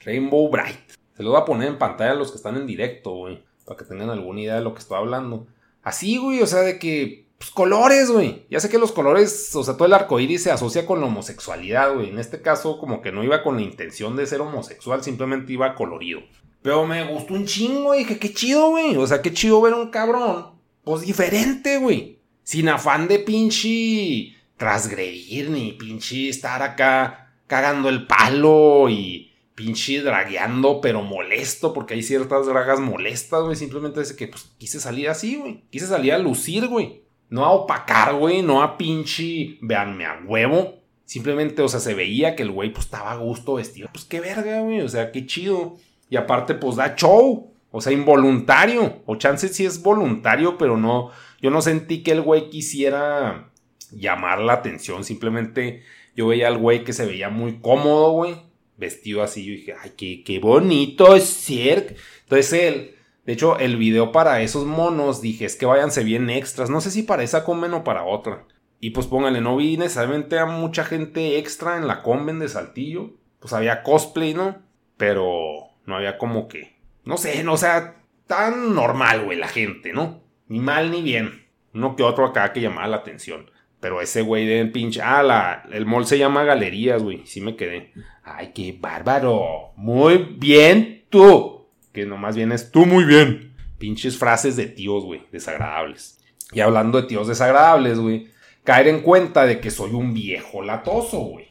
Rainbow 0.00 0.50
Bright. 0.50 0.90
Se 1.16 1.22
lo 1.22 1.30
voy 1.30 1.40
a 1.40 1.44
poner 1.44 1.68
en 1.68 1.78
pantalla 1.78 2.12
a 2.12 2.16
los 2.16 2.30
que 2.30 2.36
están 2.36 2.56
en 2.56 2.66
directo, 2.66 3.12
güey. 3.12 3.44
Para 3.64 3.78
que 3.78 3.84
tengan 3.84 4.10
alguna 4.10 4.40
idea 4.40 4.56
de 4.56 4.62
lo 4.62 4.74
que 4.74 4.80
estoy 4.80 4.98
hablando. 4.98 5.46
Así, 5.82 6.16
güey, 6.16 6.42
o 6.42 6.46
sea, 6.46 6.60
de 6.60 6.78
que 6.78 7.23
pues, 7.38 7.50
colores, 7.50 8.10
güey. 8.10 8.46
Ya 8.50 8.60
sé 8.60 8.68
que 8.68 8.78
los 8.78 8.92
colores, 8.92 9.54
o 9.54 9.64
sea, 9.64 9.74
todo 9.74 9.86
el 9.86 9.92
arco 9.92 10.20
iris 10.20 10.44
se 10.44 10.50
asocia 10.50 10.86
con 10.86 11.00
la 11.00 11.06
homosexualidad, 11.06 11.94
güey. 11.94 12.10
En 12.10 12.18
este 12.18 12.40
caso, 12.42 12.78
como 12.78 13.02
que 13.02 13.12
no 13.12 13.24
iba 13.24 13.42
con 13.42 13.56
la 13.56 13.62
intención 13.62 14.16
de 14.16 14.26
ser 14.26 14.40
homosexual, 14.40 15.02
simplemente 15.02 15.52
iba 15.52 15.74
colorido. 15.74 16.20
Pero 16.62 16.86
me 16.86 17.04
gustó 17.04 17.34
un 17.34 17.44
chingo, 17.44 17.82
güey. 17.82 18.00
Dije, 18.00 18.18
qué 18.18 18.32
chido, 18.32 18.70
güey. 18.70 18.96
O 18.96 19.06
sea, 19.06 19.20
qué 19.20 19.32
chido 19.32 19.60
ver 19.60 19.74
un 19.74 19.90
cabrón. 19.90 20.52
Pues 20.82 21.02
diferente, 21.02 21.76
güey. 21.78 22.20
Sin 22.42 22.68
afán 22.70 23.08
de 23.08 23.18
pinche 23.18 24.34
transgredir, 24.56 25.50
ni 25.50 25.72
pinche 25.72 26.28
estar 26.28 26.62
acá 26.62 27.34
cagando 27.46 27.90
el 27.90 28.06
palo 28.06 28.88
y 28.88 29.32
pinche 29.54 30.00
dragueando, 30.00 30.80
pero 30.80 31.02
molesto, 31.02 31.74
porque 31.74 31.94
hay 31.94 32.02
ciertas 32.02 32.46
dragas 32.46 32.80
molestas, 32.80 33.42
güey. 33.42 33.56
Simplemente 33.56 34.00
es 34.00 34.14
que, 34.14 34.28
pues, 34.28 34.50
quise 34.56 34.80
salir 34.80 35.10
así, 35.10 35.36
güey. 35.36 35.64
Quise 35.70 35.86
salir 35.86 36.14
a 36.14 36.18
lucir, 36.18 36.66
güey. 36.68 37.03
No 37.30 37.44
a 37.44 37.50
opacar, 37.50 38.14
güey, 38.14 38.42
no 38.42 38.62
a 38.62 38.76
pinche, 38.76 39.58
veanme 39.60 40.06
a 40.06 40.20
huevo. 40.24 40.74
Simplemente, 41.04 41.62
o 41.62 41.68
sea, 41.68 41.80
se 41.80 41.94
veía 41.94 42.34
que 42.36 42.42
el 42.42 42.50
güey 42.50 42.72
pues 42.72 42.86
estaba 42.86 43.12
a 43.12 43.16
gusto 43.16 43.54
vestido. 43.54 43.88
Pues 43.92 44.04
qué 44.04 44.20
verga, 44.20 44.60
güey, 44.60 44.80
o 44.80 44.88
sea, 44.88 45.12
qué 45.12 45.26
chido. 45.26 45.76
Y 46.08 46.16
aparte, 46.16 46.54
pues 46.54 46.76
da 46.76 46.94
show. 46.94 47.50
O 47.70 47.80
sea, 47.80 47.92
involuntario. 47.92 49.02
O 49.04 49.16
chance 49.16 49.48
sí 49.48 49.64
es 49.64 49.82
voluntario, 49.82 50.56
pero 50.56 50.76
no. 50.76 51.10
Yo 51.42 51.50
no 51.50 51.60
sentí 51.60 52.04
que 52.04 52.12
el 52.12 52.22
güey 52.22 52.48
quisiera 52.48 53.50
llamar 53.90 54.38
la 54.40 54.52
atención. 54.52 55.02
Simplemente 55.02 55.82
yo 56.14 56.28
veía 56.28 56.46
al 56.46 56.58
güey 56.58 56.84
que 56.84 56.92
se 56.92 57.04
veía 57.04 57.30
muy 57.30 57.58
cómodo, 57.58 58.12
güey. 58.12 58.36
Vestido 58.76 59.24
así. 59.24 59.44
Yo 59.44 59.52
dije, 59.52 59.74
ay, 59.82 59.92
qué, 59.96 60.22
qué 60.24 60.38
bonito 60.38 61.16
es 61.16 61.24
ser. 61.24 61.96
Entonces 62.22 62.52
él 62.52 62.94
de 63.26 63.32
hecho, 63.32 63.58
el 63.58 63.76
video 63.76 64.12
para 64.12 64.42
esos 64.42 64.66
monos 64.66 65.22
dije, 65.22 65.46
es 65.46 65.56
que 65.56 65.66
váyanse 65.66 66.04
bien 66.04 66.28
extras. 66.28 66.68
No 66.68 66.80
sé 66.80 66.90
si 66.90 67.02
para 67.02 67.22
esa 67.22 67.44
conven 67.44 67.72
o 67.72 67.84
para 67.84 68.04
otra. 68.04 68.44
Y 68.80 68.90
pues 68.90 69.06
pónganle, 69.06 69.40
no 69.40 69.56
vi 69.56 69.78
necesariamente 69.78 70.38
a 70.38 70.44
mucha 70.44 70.84
gente 70.84 71.38
extra 71.38 71.78
en 71.78 71.86
la 71.86 72.02
conven 72.02 72.38
de 72.38 72.50
Saltillo. 72.50 73.12
Pues 73.40 73.54
había 73.54 73.82
cosplay, 73.82 74.34
¿no? 74.34 74.58
Pero 74.98 75.70
no 75.86 75.96
había 75.96 76.18
como 76.18 76.48
que... 76.48 76.76
No 77.04 77.16
sé, 77.16 77.42
no, 77.44 77.56
sea, 77.56 78.02
tan 78.26 78.74
normal, 78.74 79.24
güey, 79.24 79.38
la 79.38 79.48
gente, 79.48 79.92
¿no? 79.92 80.22
Ni 80.48 80.58
mal 80.58 80.90
ni 80.90 81.00
bien. 81.00 81.46
Uno 81.72 81.96
que 81.96 82.02
otro 82.02 82.26
acá 82.26 82.52
que 82.52 82.60
llamaba 82.60 82.88
la 82.88 82.96
atención. 82.98 83.50
Pero 83.80 84.02
ese 84.02 84.20
güey 84.20 84.46
de 84.46 84.66
pinche... 84.66 85.00
Ah, 85.00 85.22
la, 85.22 85.66
el 85.72 85.86
mall 85.86 86.06
se 86.06 86.18
llama 86.18 86.44
Galerías, 86.44 87.02
güey. 87.02 87.22
Sí 87.26 87.40
me 87.40 87.56
quedé. 87.56 87.92
Ay, 88.22 88.52
qué 88.54 88.76
bárbaro. 88.78 89.72
Muy 89.76 90.18
bien 90.18 91.04
tú 91.08 91.53
que 91.94 92.04
nomás 92.04 92.34
vienes 92.36 92.70
tú 92.72 92.84
muy 92.84 93.04
bien. 93.04 93.54
Pinches 93.78 94.18
frases 94.18 94.56
de 94.56 94.66
tíos, 94.66 95.04
güey, 95.04 95.22
desagradables. 95.32 96.18
Y 96.52 96.60
hablando 96.60 97.00
de 97.00 97.06
tíos 97.06 97.28
desagradables, 97.28 97.98
güey, 97.98 98.28
caer 98.64 98.88
en 98.88 99.00
cuenta 99.00 99.46
de 99.46 99.60
que 99.60 99.70
soy 99.70 99.92
un 99.92 100.12
viejo 100.12 100.60
latoso, 100.60 101.18
güey. 101.18 101.46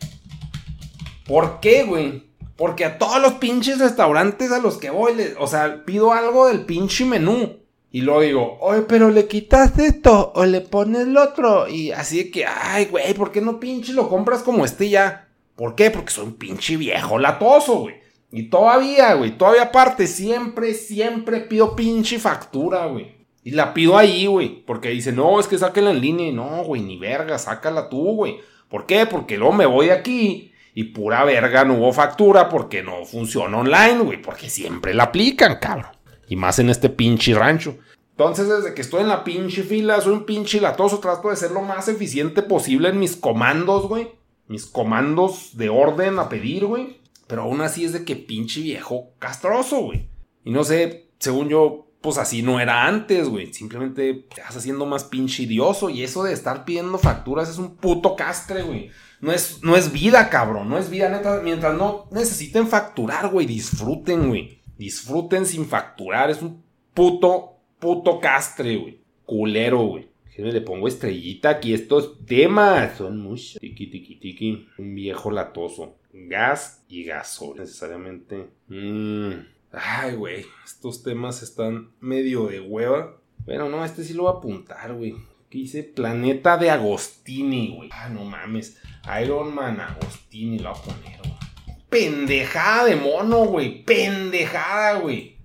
¿Por 1.26 1.62
qué, 1.62 1.84
güey? 1.84 2.26
Porque 2.58 2.86
a 2.86 2.98
todos 2.98 3.22
los 3.22 3.34
pinches 3.34 3.80
restaurantes 3.80 4.52
a 4.52 4.60
los 4.60 4.78
que 4.78 4.90
voy, 4.90 5.16
o 5.40 5.48
sea, 5.48 5.86
pido 5.86 6.12
algo 6.12 6.48
del 6.48 6.66
pinche 6.66 7.06
menú. 7.06 7.60
Y 7.90 8.02
luego 8.02 8.22
digo, 8.22 8.58
oye, 8.60 8.82
pero 8.82 9.12
le 9.12 9.28
quitas 9.28 9.78
esto 9.80 10.34
o 10.36 10.46
le 10.46 10.62
pones 10.62 11.04
el 11.04 11.16
otro. 11.16 11.70
Y 11.70 11.92
así 11.92 12.18
de 12.18 12.32
que, 12.32 12.46
ay, 12.46 12.86
güey, 12.86 13.14
¿por 13.14 13.32
qué 13.32 13.40
no 13.40 13.60
pinche 13.60 13.94
lo 13.94 14.10
compras 14.10 14.44
como 14.44 14.66
este 14.66 14.90
ya? 14.90 15.30
¿Por 15.56 15.76
qué? 15.76 15.90
Porque 15.90 16.12
soy 16.12 16.26
un 16.26 16.34
pinche 16.34 16.76
viejo 16.76 17.18
latoso, 17.18 17.82
güey. 17.82 18.03
Y 18.36 18.50
todavía, 18.50 19.14
güey, 19.14 19.38
todavía 19.38 19.62
aparte, 19.62 20.08
siempre, 20.08 20.74
siempre 20.74 21.42
pido 21.42 21.76
pinche 21.76 22.18
factura, 22.18 22.88
güey. 22.88 23.16
Y 23.44 23.52
la 23.52 23.76
pido 23.76 23.96
ahí, 23.96 24.26
güey. 24.26 24.66
Porque 24.66 24.90
dice, 24.90 25.12
no, 25.12 25.40
es 25.40 25.48
que 25.48 25.60
sáquela 25.60 25.92
en 25.92 26.02
línea. 26.02 26.30
Y 26.30 26.32
no, 26.32 26.64
güey, 26.64 26.82
ni 26.82 26.98
verga, 26.98 27.38
sácala 27.38 27.90
tú, 27.90 28.16
güey. 28.16 28.40
¿Por 28.70 28.88
qué? 28.88 29.06
Porque 29.06 29.38
luego 29.38 29.54
me 29.54 29.68
voy 29.68 29.92
aquí 29.92 30.52
y 30.74 30.86
pura 30.86 31.24
verga 31.24 31.64
no 31.64 31.76
hubo 31.76 31.94
factura 31.94 32.50
porque 32.50 32.82
no 32.82 33.06
funciona 33.06 33.60
online, 33.60 34.00
güey. 34.00 34.20
Porque 34.20 34.50
siempre 34.50 34.96
la 34.96 35.04
aplican, 35.04 35.60
cabrón. 35.60 35.92
Y 36.28 36.36
más 36.36 36.58
en 36.58 36.72
este 36.72 36.90
pinche 36.90 37.36
rancho. 37.36 37.78
Entonces, 38.18 38.50
desde 38.50 38.74
que 38.74 38.82
estoy 38.82 39.02
en 39.02 39.10
la 39.10 39.24
pinche 39.24 39.62
fila, 39.62 40.02
soy 40.02 40.14
un 40.14 40.26
pinche 40.26 40.60
latoso. 40.60 40.98
Trato 40.98 41.30
de 41.30 41.36
ser 41.36 41.52
lo 41.52 41.62
más 41.62 41.88
eficiente 41.88 42.42
posible 42.42 42.90
en 42.90 43.00
mis 43.00 43.16
comandos, 43.16 43.88
güey. 43.88 44.08
Mis 44.48 44.66
comandos 44.66 45.56
de 45.56 45.70
orden 45.70 46.18
a 46.18 46.30
pedir, 46.30 46.66
güey. 46.66 47.03
Pero 47.34 47.46
aún 47.46 47.62
así 47.62 47.84
es 47.84 47.94
de 47.94 48.06
que 48.06 48.16
pinche 48.16 48.62
viejo 48.62 49.16
castroso, 49.18 49.86
güey. 49.86 50.08
Y 50.46 50.52
no 50.52 50.64
sé, 50.64 51.10
según 51.18 51.50
yo, 51.50 51.88
pues 52.00 52.20
así 52.20 52.44
no 52.44 52.60
era 52.60 52.86
antes, 52.86 53.28
güey. 53.28 53.52
Simplemente 53.52 54.28
te 54.36 54.42
vas 54.44 54.56
haciendo 54.56 54.86
más 54.86 55.06
pinche 55.06 55.42
idioso. 55.42 55.90
Y 55.90 56.04
eso 56.04 56.24
de 56.24 56.32
estar 56.32 56.64
pidiendo 56.64 57.00
facturas 57.00 57.50
es 57.50 57.58
un 57.58 57.76
puto 57.78 58.16
castre, 58.16 58.62
güey. 58.62 58.92
No 59.20 59.32
es, 59.32 59.64
no 59.64 59.76
es 59.76 59.92
vida, 59.92 60.30
cabrón. 60.30 60.70
No 60.70 60.78
es 60.78 60.92
vida, 60.92 61.10
neta. 61.10 61.42
Mientras 61.44 61.76
no 61.76 62.06
necesiten 62.12 62.68
facturar, 62.68 63.30
güey. 63.30 63.48
Disfruten, 63.48 64.28
güey. 64.28 64.62
Disfruten 64.78 65.48
sin 65.48 65.66
facturar. 65.66 66.30
Es 66.30 66.44
un 66.44 66.64
puto, 66.94 67.62
puto 67.80 68.20
castre, 68.20 68.78
güey. 68.78 69.02
Culero, 69.26 69.88
güey. 69.88 70.08
Me 70.42 70.52
le 70.52 70.62
pongo 70.62 70.88
estrellita 70.88 71.50
aquí. 71.50 71.74
Estos 71.74 72.26
temas 72.26 72.98
son 72.98 73.20
muchos. 73.20 73.60
Tiki, 73.60 73.88
tiki, 73.88 74.16
tiki. 74.16 74.68
Un 74.78 74.96
viejo 74.96 75.30
latoso. 75.30 75.98
Gas 76.12 76.84
y 76.88 77.04
gaso. 77.04 77.54
Necesariamente. 77.56 78.48
Mm. 78.68 79.32
Ay, 79.72 80.16
güey. 80.16 80.46
Estos 80.66 81.04
temas 81.04 81.44
están 81.44 81.92
medio 82.00 82.48
de 82.48 82.60
hueva. 82.60 83.18
Bueno, 83.46 83.70
no, 83.70 83.86
este 83.86 84.04
sí 84.04 84.14
lo 84.14 84.24
voy 84.24 84.34
a 84.34 84.38
apuntar, 84.38 84.94
güey. 84.94 85.16
¿Qué 85.50 85.60
dice? 85.60 85.84
Planeta 85.84 86.58
de 86.58 86.72
Agostini, 86.72 87.76
güey. 87.76 87.90
Ah, 87.92 88.10
no 88.10 88.26
mames. 88.26 88.80
Iron 89.22 89.54
Man 89.54 89.80
Agostini 89.80 90.58
lo 90.58 90.72
voy 90.72 90.80
a 90.80 90.84
poner, 90.84 91.20
güey. 91.20 91.34
Pendejada 91.90 92.86
de 92.86 92.96
mono, 92.96 93.46
güey. 93.46 93.84
Pendejada, 93.84 95.00
güey. 95.00 95.38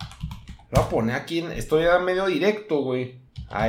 Lo 0.70 0.81
voy 0.81 0.85
a 0.85 0.88
poner 0.88 1.16
aquí. 1.16 1.40
En... 1.40 1.53
Estoy 1.53 1.85
ya 1.85 1.98
medio 1.98 2.27
directo, 2.27 2.81
güey. 2.81 3.17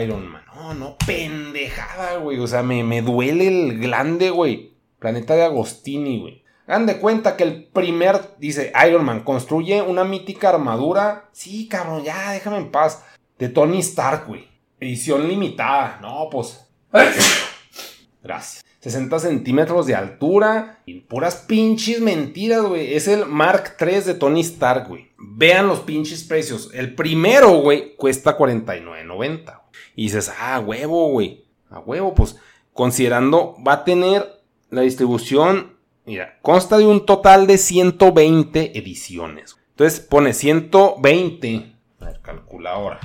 Iron 0.02 0.28
Man. 0.28 0.44
No, 0.54 0.74
no, 0.74 0.98
pendejada, 1.06 2.18
güey. 2.18 2.40
O 2.40 2.48
sea, 2.48 2.64
me, 2.64 2.84
me 2.84 3.02
duele 3.02 3.48
el 3.48 3.80
glande, 3.80 4.30
güey. 4.30 4.74
Planeta 5.00 5.36
de 5.36 5.44
Agostini, 5.44 6.20
güey. 6.20 6.44
Hagan 6.68 6.86
de 6.86 7.00
cuenta 7.00 7.36
que 7.36 7.44
el 7.44 7.66
primer, 7.66 8.36
dice 8.38 8.72
Iron 8.88 9.04
Man, 9.04 9.22
construye 9.22 9.82
una 9.82 10.04
mítica 10.04 10.50
armadura. 10.50 11.30
Sí, 11.32 11.68
cabrón, 11.68 12.04
ya, 12.04 12.32
déjame 12.32 12.58
en 12.58 12.72
paz. 12.72 13.04
De 13.40 13.50
Tony 13.50 13.80
Stark, 13.80 14.28
güey. 14.28 14.48
Edición 14.80 15.28
limitada. 15.28 15.98
No, 16.02 16.28
pues. 16.30 16.68
Gracias. 18.24 18.64
60 18.82 19.20
centímetros 19.20 19.88
de 19.88 19.96
altura. 19.96 20.80
Y 20.86 21.02
puras 21.02 21.38
pinches 21.48 22.02
mentiras, 22.02 22.62
güey. 22.62 22.94
Es 22.94 23.08
el 23.08 23.26
Mark 23.26 23.76
III 23.80 24.02
de 24.02 24.14
Tony 24.14 24.42
Stark, 24.42 24.88
güey. 24.88 25.10
Vean 25.18 25.68
los 25.68 25.80
pinches 25.80 26.24
precios. 26.24 26.70
El 26.74 26.96
primero, 26.96 27.62
güey, 27.62 27.96
cuesta 27.96 28.38
49.90. 28.38 29.62
Y 29.96 30.04
dices, 30.04 30.32
ah, 30.40 30.60
huevo, 30.60 31.10
güey. 31.10 31.46
A 31.70 31.80
huevo, 31.80 32.14
pues. 32.14 32.38
Considerando, 32.74 33.56
va 33.66 33.74
a 33.74 33.84
tener 33.84 34.42
la 34.70 34.82
distribución. 34.82 35.78
Mira, 36.06 36.40
consta 36.42 36.78
de 36.78 36.86
un 36.86 37.06
total 37.06 37.48
de 37.48 37.58
120 37.58 38.78
ediciones. 38.78 39.58
Entonces 39.72 40.00
pone 40.00 40.34
120. 40.34 41.76
A 42.00 42.06
ver, 42.06 42.22
calculadora. 42.22 43.00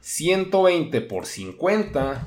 120 0.00 1.00
por 1.02 1.26
50 1.26 2.26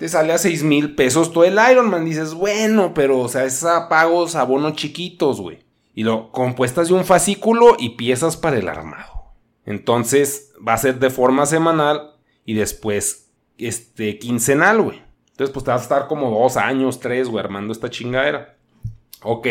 te 0.00 0.08
sale 0.08 0.32
a 0.32 0.38
6 0.38 0.62
mil 0.62 0.94
pesos 0.94 1.30
todo 1.30 1.44
el 1.44 1.58
Iron 1.70 1.90
Man. 1.90 2.06
Dices, 2.06 2.32
bueno, 2.32 2.94
pero, 2.94 3.18
o 3.18 3.28
sea, 3.28 3.44
es 3.44 3.62
a 3.64 3.90
pagos, 3.90 4.34
abonos 4.34 4.72
chiquitos, 4.72 5.42
güey. 5.42 5.58
Y 5.94 6.04
lo 6.04 6.32
compuestas 6.32 6.88
de 6.88 6.94
un 6.94 7.04
fascículo 7.04 7.76
y 7.78 7.90
piezas 7.90 8.38
para 8.38 8.56
el 8.56 8.66
armado. 8.70 9.19
Entonces, 9.70 10.52
va 10.66 10.74
a 10.74 10.78
ser 10.78 10.98
de 10.98 11.10
forma 11.10 11.46
semanal 11.46 12.14
y 12.44 12.54
después, 12.54 13.30
este, 13.58 14.18
quincenal, 14.18 14.82
güey. 14.82 15.02
Entonces, 15.30 15.52
pues 15.52 15.64
te 15.64 15.70
vas 15.70 15.80
a 15.80 15.84
estar 15.84 16.06
como 16.06 16.30
dos 16.30 16.56
años, 16.56 17.00
tres, 17.00 17.28
güey, 17.28 17.42
armando 17.44 17.72
esta 17.72 17.90
chingadera. 17.90 18.56
Ok, 19.22 19.46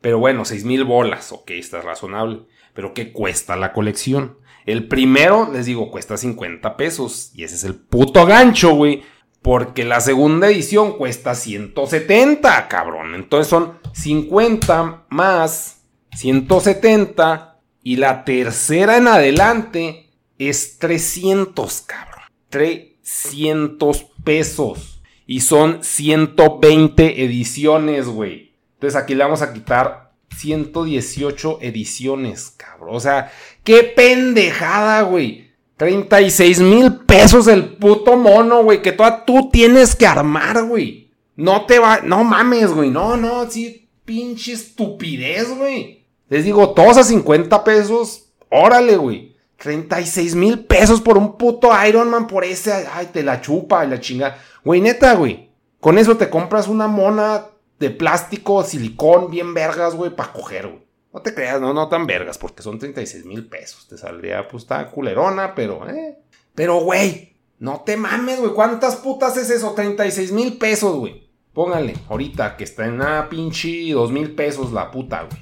pero 0.00 0.18
bueno, 0.18 0.44
6 0.44 0.64
mil 0.64 0.84
bolas, 0.84 1.32
ok, 1.32 1.50
está 1.52 1.80
razonable. 1.80 2.40
Pero 2.74 2.94
¿qué 2.94 3.12
cuesta 3.12 3.56
la 3.56 3.72
colección? 3.72 4.38
El 4.66 4.88
primero, 4.88 5.50
les 5.52 5.66
digo, 5.66 5.90
cuesta 5.90 6.16
50 6.16 6.76
pesos. 6.76 7.30
Y 7.34 7.44
ese 7.44 7.54
es 7.54 7.64
el 7.64 7.74
puto 7.74 8.26
gancho, 8.26 8.74
güey 8.74 9.02
porque 9.46 9.84
la 9.84 10.00
segunda 10.00 10.48
edición 10.48 10.98
cuesta 10.98 11.36
170, 11.36 12.66
cabrón. 12.66 13.14
Entonces 13.14 13.48
son 13.48 13.78
50 13.92 15.04
más 15.08 15.84
170. 16.16 17.45
Y 17.86 17.98
la 17.98 18.24
tercera 18.24 18.96
en 18.96 19.06
adelante 19.06 20.10
es 20.40 20.80
300, 20.80 21.82
cabrón. 21.82 22.24
300 22.48 24.06
pesos. 24.24 25.00
Y 25.24 25.42
son 25.42 25.84
120 25.84 27.22
ediciones, 27.22 28.08
güey. 28.08 28.56
Entonces 28.74 29.00
aquí 29.00 29.14
le 29.14 29.22
vamos 29.22 29.40
a 29.40 29.52
quitar 29.52 30.10
118 30.36 31.58
ediciones, 31.62 32.56
cabrón. 32.56 32.96
O 32.96 32.98
sea, 32.98 33.30
qué 33.62 33.84
pendejada, 33.84 35.02
güey. 35.02 35.52
36 35.76 36.58
mil 36.62 36.92
pesos 37.06 37.46
el 37.46 37.76
puto 37.76 38.16
mono, 38.16 38.64
güey, 38.64 38.82
que 38.82 38.98
tú 39.24 39.48
tienes 39.52 39.94
que 39.94 40.08
armar, 40.08 40.64
güey. 40.64 41.12
No 41.36 41.66
te 41.66 41.78
va, 41.78 42.00
no 42.02 42.24
mames, 42.24 42.72
güey, 42.72 42.90
no, 42.90 43.16
no, 43.16 43.48
sí, 43.48 43.88
pinche 44.04 44.54
estupidez, 44.54 45.56
güey. 45.56 46.05
Les 46.28 46.44
digo, 46.44 46.70
todos 46.70 46.96
a 46.96 47.04
50 47.04 47.64
pesos, 47.64 48.32
órale, 48.50 48.96
güey. 48.96 49.36
36 49.58 50.34
mil 50.34 50.64
pesos 50.66 51.00
por 51.00 51.16
un 51.16 51.36
puto 51.38 51.70
Iron 51.86 52.10
Man, 52.10 52.26
por 52.26 52.44
ese, 52.44 52.72
ay, 52.92 53.08
te 53.12 53.22
la 53.22 53.40
chupa 53.40 53.84
y 53.84 53.88
la 53.88 54.00
chinga. 54.00 54.38
Güey, 54.64 54.80
neta, 54.80 55.14
güey. 55.14 55.50
Con 55.80 55.98
eso 55.98 56.16
te 56.16 56.28
compras 56.28 56.68
una 56.68 56.88
mona 56.88 57.46
de 57.78 57.90
plástico, 57.90 58.64
silicón, 58.64 59.30
bien 59.30 59.54
vergas, 59.54 59.94
güey, 59.94 60.14
para 60.14 60.32
coger, 60.32 60.68
güey. 60.68 60.86
No 61.12 61.22
te 61.22 61.34
creas, 61.34 61.60
no, 61.60 61.72
no 61.72 61.88
tan 61.88 62.06
vergas, 62.06 62.36
porque 62.36 62.62
son 62.62 62.78
36 62.78 63.24
mil 63.24 63.46
pesos. 63.48 63.86
Te 63.88 63.96
saldría, 63.96 64.46
pues, 64.48 64.64
está 64.64 64.90
culerona, 64.90 65.54
pero, 65.54 65.88
eh. 65.88 66.18
Pero, 66.54 66.80
güey, 66.80 67.36
no 67.58 67.80
te 67.86 67.96
mames, 67.96 68.40
güey. 68.40 68.52
¿Cuántas 68.52 68.96
putas 68.96 69.36
es 69.36 69.48
eso? 69.48 69.72
36 69.72 70.32
mil 70.32 70.58
pesos, 70.58 70.96
güey. 70.96 71.26
Póngale, 71.54 71.96
ahorita 72.10 72.56
que 72.56 72.64
está 72.64 72.84
en 72.84 72.94
una 72.94 73.30
pinche 73.30 73.92
2 73.92 74.12
mil 74.12 74.34
pesos 74.34 74.72
la 74.72 74.90
puta, 74.90 75.22
güey. 75.22 75.40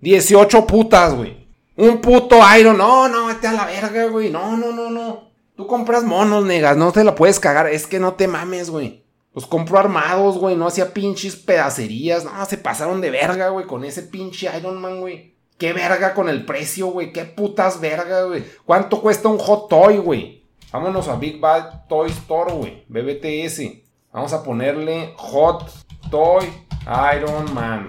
18 0.00 0.66
putas, 0.66 1.14
güey. 1.14 1.48
Un 1.76 2.00
puto 2.00 2.40
Iron. 2.58 2.76
No, 2.76 3.08
no, 3.08 3.26
vete 3.26 3.46
a 3.46 3.52
la 3.52 3.66
verga, 3.66 4.06
güey. 4.06 4.30
No, 4.30 4.56
no, 4.56 4.72
no, 4.72 4.90
no. 4.90 5.30
Tú 5.56 5.66
compras 5.66 6.04
monos, 6.04 6.44
negas. 6.44 6.76
No 6.76 6.92
te 6.92 7.04
la 7.04 7.14
puedes 7.14 7.40
cagar. 7.40 7.66
Es 7.68 7.86
que 7.86 7.98
no 7.98 8.14
te 8.14 8.28
mames, 8.28 8.70
güey. 8.70 9.04
Los 9.34 9.46
compró 9.46 9.78
armados, 9.78 10.38
güey. 10.38 10.56
No 10.56 10.66
hacía 10.66 10.92
pinches 10.92 11.36
pedacerías. 11.36 12.24
No, 12.24 12.44
se 12.46 12.58
pasaron 12.58 13.00
de 13.00 13.10
verga, 13.10 13.48
güey. 13.50 13.66
Con 13.66 13.84
ese 13.84 14.02
pinche 14.02 14.50
Iron 14.56 14.80
Man, 14.80 15.00
güey. 15.00 15.36
Qué 15.56 15.72
verga 15.72 16.14
con 16.14 16.28
el 16.28 16.44
precio, 16.44 16.88
güey. 16.88 17.12
Qué 17.12 17.24
putas 17.24 17.80
verga, 17.80 18.22
güey. 18.24 18.44
¿Cuánto 18.64 19.00
cuesta 19.00 19.28
un 19.28 19.38
Hot 19.38 19.68
Toy, 19.68 19.98
güey? 19.98 20.44
Vámonos 20.72 21.08
a 21.08 21.16
Big 21.16 21.40
Bad 21.40 21.86
Toy 21.88 22.10
Store, 22.10 22.52
güey. 22.52 22.84
BBTS. 22.88 23.62
Vamos 24.12 24.32
a 24.32 24.42
ponerle 24.42 25.14
Hot 25.16 25.70
Toy 26.10 26.46
Iron 27.16 27.52
Man. 27.54 27.86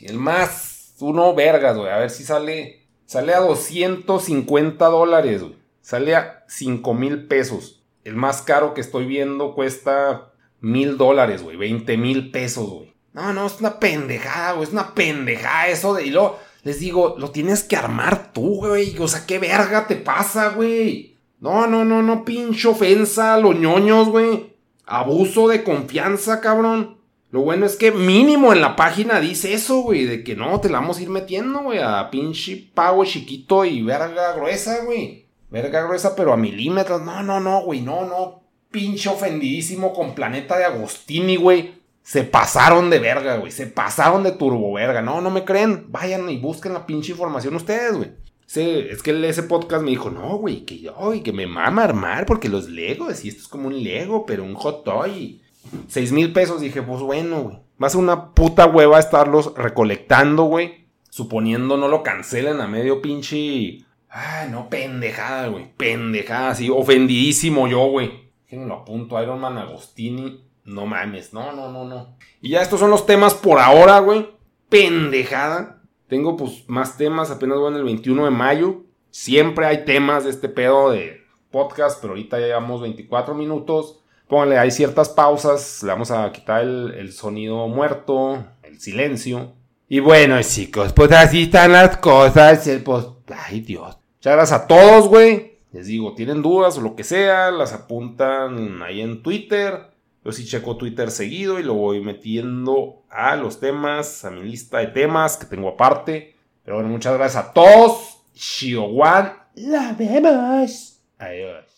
El 0.00 0.16
más 0.18 0.77
uno 1.02 1.34
vergas, 1.34 1.76
güey. 1.76 1.90
A 1.90 1.98
ver 1.98 2.10
si 2.10 2.24
sale. 2.24 2.86
Sale 3.06 3.32
a 3.32 3.40
250 3.40 4.86
dólares, 4.86 5.42
güey. 5.42 5.56
Sale 5.80 6.14
a 6.14 6.44
5 6.48 6.94
mil 6.94 7.26
pesos. 7.26 7.82
El 8.04 8.16
más 8.16 8.42
caro 8.42 8.74
que 8.74 8.80
estoy 8.80 9.06
viendo 9.06 9.54
cuesta 9.54 10.32
mil 10.60 10.96
dólares, 10.96 11.42
güey, 11.42 11.56
20 11.56 11.96
mil 11.96 12.30
pesos, 12.30 12.68
güey. 12.68 12.94
No, 13.12 13.32
no, 13.32 13.46
es 13.46 13.60
una 13.60 13.78
pendejada, 13.78 14.52
güey, 14.52 14.64
es 14.64 14.72
una 14.72 14.94
pendejada 14.94 15.68
eso 15.68 15.94
de... 15.94 16.06
Y 16.06 16.10
luego 16.10 16.38
les 16.62 16.80
digo, 16.80 17.16
lo 17.18 17.30
tienes 17.30 17.64
que 17.64 17.76
armar 17.76 18.32
tú, 18.32 18.56
güey. 18.56 18.96
O 18.98 19.08
sea, 19.08 19.24
¿qué 19.26 19.38
verga 19.38 19.86
te 19.86 19.96
pasa, 19.96 20.50
güey? 20.50 21.16
No, 21.40 21.66
no, 21.66 21.84
no, 21.84 22.02
no, 22.02 22.24
pinche 22.24 22.68
ofensa 22.68 23.38
los 23.38 23.56
ñoños, 23.56 24.08
güey. 24.08 24.54
Abuso 24.84 25.48
de 25.48 25.62
confianza, 25.62 26.40
cabrón. 26.40 26.97
Lo 27.30 27.42
bueno 27.42 27.66
es 27.66 27.76
que 27.76 27.92
mínimo 27.92 28.52
en 28.52 28.62
la 28.62 28.74
página 28.74 29.20
dice 29.20 29.52
eso, 29.52 29.82
güey, 29.82 30.06
de 30.06 30.24
que 30.24 30.34
no, 30.34 30.60
te 30.60 30.70
la 30.70 30.80
vamos 30.80 30.98
a 30.98 31.02
ir 31.02 31.10
metiendo, 31.10 31.60
güey, 31.60 31.78
a 31.78 32.10
pinche 32.10 32.70
pago 32.72 33.04
chiquito 33.04 33.64
y 33.66 33.82
verga 33.82 34.32
gruesa, 34.34 34.84
güey. 34.84 35.26
Verga 35.50 35.84
gruesa, 35.84 36.16
pero 36.16 36.32
a 36.32 36.36
milímetros. 36.36 37.02
No, 37.02 37.22
no, 37.22 37.38
no, 37.38 37.62
güey, 37.62 37.82
no, 37.82 38.06
no 38.06 38.42
pinche 38.70 39.08
ofendidísimo 39.08 39.92
con 39.92 40.14
Planeta 40.14 40.56
de 40.58 40.64
Agostini, 40.64 41.36
güey. 41.36 41.78
Se 42.02 42.24
pasaron 42.24 42.88
de 42.88 42.98
verga, 42.98 43.36
güey. 43.36 43.52
Se 43.52 43.66
pasaron 43.66 44.22
de 44.22 44.32
turbo 44.32 44.72
verga. 44.72 45.02
No, 45.02 45.20
no 45.20 45.30
me 45.30 45.44
creen. 45.44 45.86
Vayan 45.88 46.28
y 46.30 46.38
busquen 46.38 46.72
la 46.72 46.86
pinche 46.86 47.12
información 47.12 47.54
ustedes, 47.54 47.94
güey. 47.94 48.10
Es 48.54 49.02
que 49.02 49.28
ese 49.28 49.42
podcast 49.42 49.82
me 49.82 49.90
dijo, 49.90 50.08
no, 50.08 50.38
güey, 50.38 50.64
que 50.64 50.78
yo, 50.78 51.12
que 51.22 51.34
me 51.34 51.46
mama 51.46 51.84
armar 51.84 52.24
porque 52.24 52.48
los 52.48 52.70
Legos, 52.70 53.22
y 53.22 53.28
esto 53.28 53.42
es 53.42 53.48
como 53.48 53.68
un 53.68 53.82
Lego, 53.84 54.24
pero 54.24 54.42
un 54.42 54.54
hot 54.54 54.84
toy. 54.84 55.42
Seis 55.88 56.12
mil 56.12 56.32
pesos, 56.32 56.60
dije, 56.60 56.82
pues 56.82 57.00
bueno, 57.00 57.42
güey. 57.42 57.58
Va 57.82 57.88
a 57.88 57.96
una 57.96 58.32
puta 58.32 58.66
hueva 58.66 58.98
estarlos 58.98 59.54
recolectando, 59.54 60.44
güey. 60.44 60.86
Suponiendo 61.10 61.76
no 61.76 61.88
lo 61.88 62.02
cancelen 62.02 62.60
a 62.60 62.66
medio 62.66 63.02
pinche. 63.02 63.84
Ay, 64.08 64.48
no, 64.50 64.68
pendejada, 64.68 65.48
güey. 65.48 65.72
Pendejada, 65.76 66.50
así, 66.50 66.70
ofendidísimo 66.70 67.68
yo, 67.68 67.86
güey 67.86 68.28
no 68.56 68.66
lo 68.66 68.74
apunto, 68.74 69.20
Iron 69.22 69.40
Man 69.40 69.58
Agostini. 69.58 70.44
No 70.64 70.86
mames, 70.86 71.32
no, 71.32 71.52
no, 71.52 71.70
no, 71.70 71.84
no. 71.84 72.16
Y 72.40 72.50
ya 72.50 72.62
estos 72.62 72.80
son 72.80 72.90
los 72.90 73.06
temas 73.06 73.34
por 73.34 73.58
ahora, 73.58 73.98
güey. 74.00 74.28
Pendejada. 74.68 75.82
Tengo 76.08 76.36
pues 76.36 76.64
más 76.68 76.96
temas, 76.96 77.30
apenas 77.30 77.58
voy 77.58 77.74
el 77.74 77.84
21 77.84 78.24
de 78.24 78.30
mayo. 78.30 78.82
Siempre 79.10 79.66
hay 79.66 79.84
temas 79.84 80.24
de 80.24 80.30
este 80.30 80.48
pedo 80.48 80.90
de 80.90 81.22
podcast, 81.50 82.00
pero 82.00 82.12
ahorita 82.12 82.38
ya 82.38 82.46
llevamos 82.46 82.80
24 82.82 83.34
minutos. 83.34 84.00
Pónganle, 84.28 84.58
hay 84.58 84.70
ciertas 84.70 85.08
pausas, 85.08 85.82
le 85.82 85.88
vamos 85.88 86.10
a 86.10 86.30
quitar 86.32 86.62
el, 86.62 87.12
sonido 87.12 87.66
muerto, 87.66 88.44
el 88.62 88.78
silencio. 88.78 89.54
Y 89.88 90.00
bueno, 90.00 90.38
chicos, 90.42 90.92
pues 90.92 91.10
así 91.12 91.44
están 91.44 91.72
las 91.72 91.96
cosas. 91.96 92.68
Pues, 92.84 93.06
ay 93.46 93.60
Dios. 93.60 93.96
Muchas 94.16 94.32
gracias 94.34 94.60
a 94.60 94.66
todos, 94.66 95.08
güey. 95.08 95.58
Les 95.72 95.86
digo, 95.86 96.14
tienen 96.14 96.42
dudas 96.42 96.76
o 96.76 96.82
lo 96.82 96.94
que 96.94 97.04
sea, 97.04 97.50
las 97.50 97.72
apuntan 97.72 98.82
ahí 98.82 99.00
en 99.00 99.22
Twitter. 99.22 99.90
Yo 100.24 100.32
sí 100.32 100.44
checo 100.44 100.76
Twitter 100.76 101.10
seguido 101.10 101.58
y 101.58 101.62
lo 101.62 101.72
voy 101.72 102.02
metiendo 102.02 103.04
a 103.08 103.34
los 103.36 103.60
temas, 103.60 104.26
a 104.26 104.30
mi 104.30 104.42
lista 104.42 104.78
de 104.78 104.88
temas 104.88 105.38
que 105.38 105.46
tengo 105.46 105.68
aparte. 105.68 106.34
Pero 106.64 106.76
bueno, 106.76 106.90
muchas 106.90 107.16
gracias 107.16 107.46
a 107.46 107.52
todos. 107.54 108.18
Shiowan, 108.34 109.32
la 109.54 109.94
vemos. 109.98 111.00
Adiós. 111.18 111.77